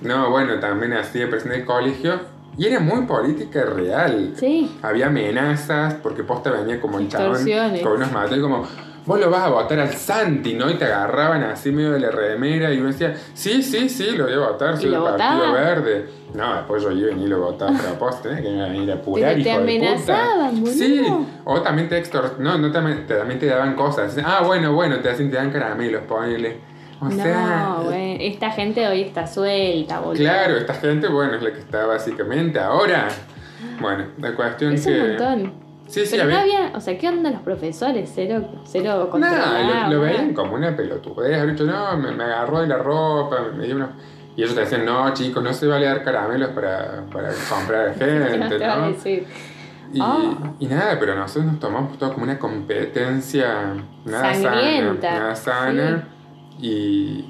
[0.02, 2.36] No, bueno, también hacía presidente del colegio.
[2.58, 4.34] Y era muy política real.
[4.38, 4.78] Sí.
[4.82, 7.36] Había amenazas, porque posta venía como el chabón
[7.84, 8.64] con unos mates como.
[9.06, 10.68] Vos lo vas a votar al Santi, ¿no?
[10.72, 14.24] Y te agarraban así medio de la remera y uno decía, sí, sí, sí, lo
[14.24, 15.52] voy a votar, soy ¿Y del Partido?
[15.54, 16.10] Verde.
[16.34, 19.32] No, después yo iba y ni lo votaba a propósito, tenés que venir a apurar,
[19.34, 20.52] Pero te hijo de puta.
[20.72, 21.02] Sí,
[21.44, 22.36] o también te extor...
[22.40, 22.80] No, no te-
[23.14, 24.18] también te daban cosas.
[24.26, 26.58] Ah, bueno, bueno, te hacen, te dan caramelos, ponele.
[27.02, 28.26] O sea, no, güey.
[28.28, 30.16] Esta gente hoy está suelta, boludo.
[30.22, 33.08] claro, esta gente, bueno, es la que está básicamente ahora.
[33.80, 34.94] Bueno, la cuestión Es que...
[35.02, 35.54] un montón.
[35.88, 36.72] Sí, sí, Pero no había...
[36.74, 38.12] o sea, ¿qué onda los profesores?
[38.16, 41.40] Cero, cero No, lo, lo veían como una pelotudez.
[41.40, 43.90] Habían dicho, no, me, me agarró de la ropa, me dio una...
[44.36, 48.06] Y ellos te decían, no, chicos, no se vale dar caramelos para, para comprar ¿Qué
[48.06, 48.88] no gente, te a ¿no?
[48.88, 49.28] decir?
[49.94, 50.24] Y, Ah.
[50.60, 53.76] y nada, pero nosotros nos tomamos todo como una competencia
[54.06, 56.08] nada Sangrienta, sana, nada sana.
[56.60, 57.26] Y,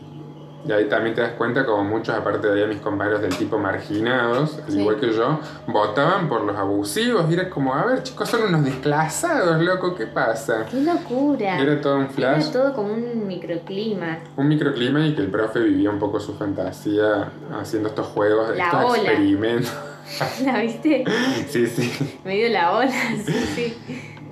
[0.67, 3.57] y ahí también te das cuenta como muchos, aparte de ahí mis compañeros del tipo
[3.59, 4.79] marginados, al Sí.
[4.79, 7.29] igual que yo, votaban por los abusivos.
[7.29, 10.65] Y era como, a ver, chicos, son unos desclasados, loco, ¿qué pasa?
[10.69, 11.59] ¡Qué locura!
[11.59, 14.19] Y era todo un flash, Era todo como un microclima.
[14.37, 18.65] un microclima y que el profe vivía un poco su fantasía haciendo estos juegos, La
[18.65, 18.97] estos ola.
[19.03, 19.73] experimentos.
[20.43, 21.03] ¿La viste?
[21.49, 22.19] sí, sí.
[22.23, 22.91] Me dio la ola,
[23.25, 23.77] sí, sí.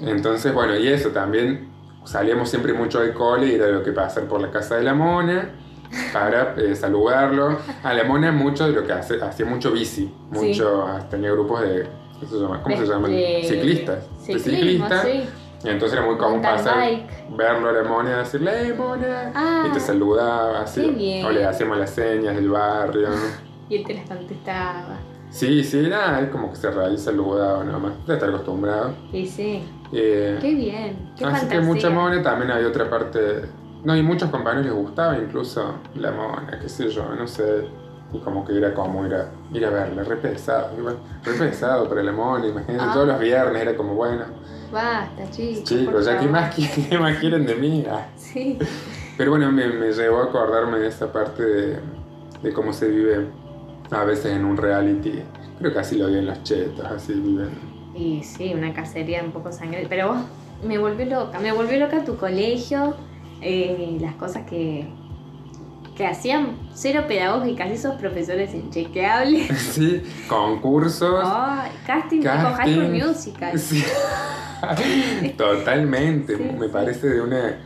[0.02, 1.70] Entonces, bueno, y eso también
[2.06, 4.94] salíamos siempre mucho al cole y era lo que pasar por la casa de la
[4.94, 5.50] mona
[6.12, 7.58] para eh, saludarlo.
[7.84, 11.62] A la mona mucho de lo que hace, hacía mucho bici, mucho, ah, tenía grupos
[11.62, 11.88] de,
[12.20, 12.62] ¿qué se llama?
[12.64, 13.12] ¿cómo se llaman?
[13.12, 14.00] de- Ciclistas.
[14.28, 15.04] De ciclistas.
[15.04, 15.24] sí.
[15.66, 17.38] Y entonces era muy común pasar, bike.
[17.38, 19.32] verlo a la mona y decirle, ¡eh, mona!
[19.34, 21.24] Ah, y te saludaba así.
[21.26, 23.08] O le hacíamos las señas del barrio.
[23.70, 24.98] Y él te las contestaba.
[25.34, 27.94] Sí, sí, nada, es como que se reía y saludaba nomás.
[28.08, 28.94] Ya estar acostumbrado.
[29.12, 31.12] Y sí, Eh, qué bien.
[31.18, 31.50] Qué Así fantasía.
[31.60, 33.46] que mucha mona, también hay otra parte.
[33.84, 37.66] No, y muchos compañeros les gustaba incluso la mona, qué sé yo, no sé.
[38.14, 41.90] Y como que era como ir a, ir a verla, re pesado, igual, re pesado
[41.90, 42.92] para la mona, imagínate, Ah.
[42.94, 44.26] todos los viernes era como, bueno,
[44.72, 45.64] Basta, chicos.
[45.64, 46.30] chicos, ya favor.
[46.32, 46.56] más,
[46.90, 47.86] qué más quieren de mí.
[47.90, 48.06] Ah.
[48.16, 48.60] Sí.
[49.18, 51.80] Pero bueno, me, me llevó a acordarme de esa parte de,
[52.44, 53.28] de cómo se vive
[53.96, 55.22] a veces en un reality.
[55.60, 57.50] Creo que así lo viven los chetos, así viven.
[57.96, 59.86] Y sí, una cacería un poco sangre.
[59.90, 60.18] Pero vos,
[60.66, 61.40] me volvió loca.
[61.40, 62.96] Me volvió loca tu colegio,
[63.42, 64.88] eh, las cosas que,
[65.96, 69.48] que hacían cero pedagógicas, esos profesores inchequeables.
[69.74, 71.22] Sí, concursos.
[71.24, 73.06] Ay, casting, tipo High School Castings.
[73.08, 73.60] Musical.
[73.60, 73.84] Sí.
[75.38, 76.72] Totalmente, Sí, me sí.
[76.72, 77.60] parece de una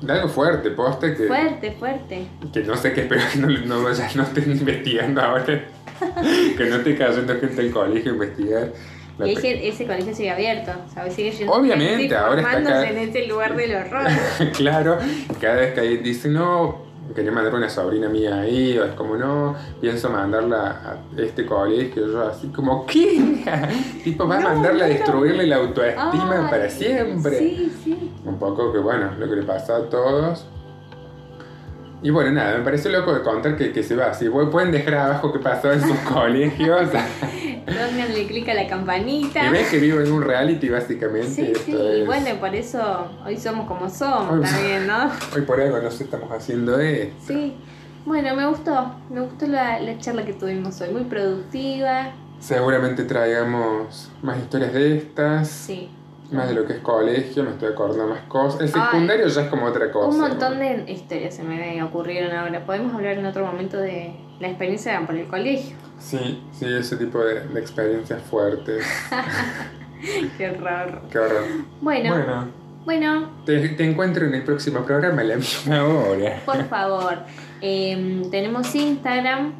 [0.00, 2.26] de algo fuerte, poste que, Fuerte, fuerte.
[2.52, 5.44] que no sé qué, espero que no, no vayas, no estén investigando ahora,
[6.56, 8.72] que no esté cayendo gente del colegio a investigar.
[9.18, 11.12] La Y ese, ese colegio sigue abierto, ¿sabes?
[11.12, 12.88] Sigue yendo Obviamente, ahora está acá.
[12.90, 14.06] en ese lugar del horror.
[14.56, 14.98] claro,
[15.40, 19.16] cada vez que alguien dice no, quería mandar una sobrina mía ahí, o es como
[19.16, 20.80] no, pienso mandarla
[21.16, 23.42] a este colegio, yo así como, ¿qué?
[24.04, 27.38] tipo, No, a mandarla a no, destruirle la autoestima Ay, para siempre.
[27.38, 27.99] Sí, sí.
[28.40, 30.46] Poco que bueno, lo que le pasa a todos.
[32.02, 34.28] Y bueno, nada, me parece loco de contar que, que se va así.
[34.28, 36.88] Pueden dejar abajo qué pasó en sus colegios.
[37.66, 39.46] Pónganle clic a la campanita.
[39.46, 41.28] Y ves que vivo en un reality, básicamente.
[41.28, 45.10] Sí, sí, y bueno, por eso hoy somos como somos también, ¿no?
[45.36, 47.14] Hoy por algo nos estamos haciendo esto.
[47.26, 47.54] Sí.
[48.06, 52.12] Bueno, me gustó, me gustó la, la charla que tuvimos hoy, muy productiva.
[52.40, 55.48] Seguramente traigamos más historias de estas.
[55.48, 55.90] Sí.
[56.30, 58.60] Más de lo que es colegio, me estoy acordando más cosas.
[58.60, 60.08] El secundario ya es como otra cosa.
[60.08, 62.64] Un montón de historias se me ocurrieron ahora.
[62.64, 65.76] Podemos hablar en otro momento de la experiencia por el colegio.
[65.98, 68.84] Sí, sí, ese tipo de, experiencias fuertes.
[70.38, 71.02] Qué horror.
[71.10, 71.44] Qué horror.
[71.80, 72.14] Bueno.
[72.14, 72.48] Bueno.
[72.84, 73.30] Bueno.
[73.44, 76.40] Te, encuentro en el próximo programa la misma hora.
[76.46, 77.18] Por favor.
[77.60, 79.52] Em, tenemos Instagram.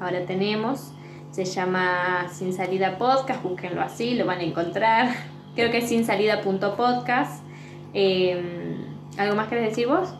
[0.00, 0.92] Ahora tenemos.
[1.30, 3.42] Se llama Sin Salida Podcast.
[3.42, 5.35] Búsquenlo así, lo van a encontrar.
[5.56, 7.42] Creo que es sinsalida.podcast.
[7.94, 8.76] Eh,
[9.16, 10.14] ¿Algo más querés decir vos?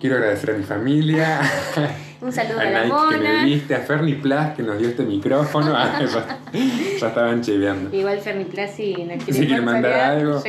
[0.00, 1.40] Quiero agradecer a mi familia.
[2.22, 3.18] Un saludo a, a la mona.
[3.18, 5.72] que me viste, a Ferni Plus que nos dio este micrófono.
[5.76, 7.94] Ah, ya, estaban chiveando.
[7.94, 10.42] Igual Ferni Plus si nos quiere, quiere mandar algo.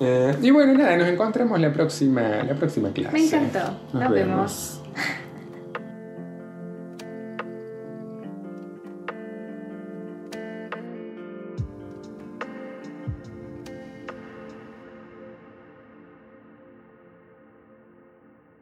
[0.00, 3.16] Eh, y bueno, nada, nos encontramos la próxima, la próxima clase.
[3.16, 3.74] Me encantó.
[3.92, 4.80] Nos, vemos.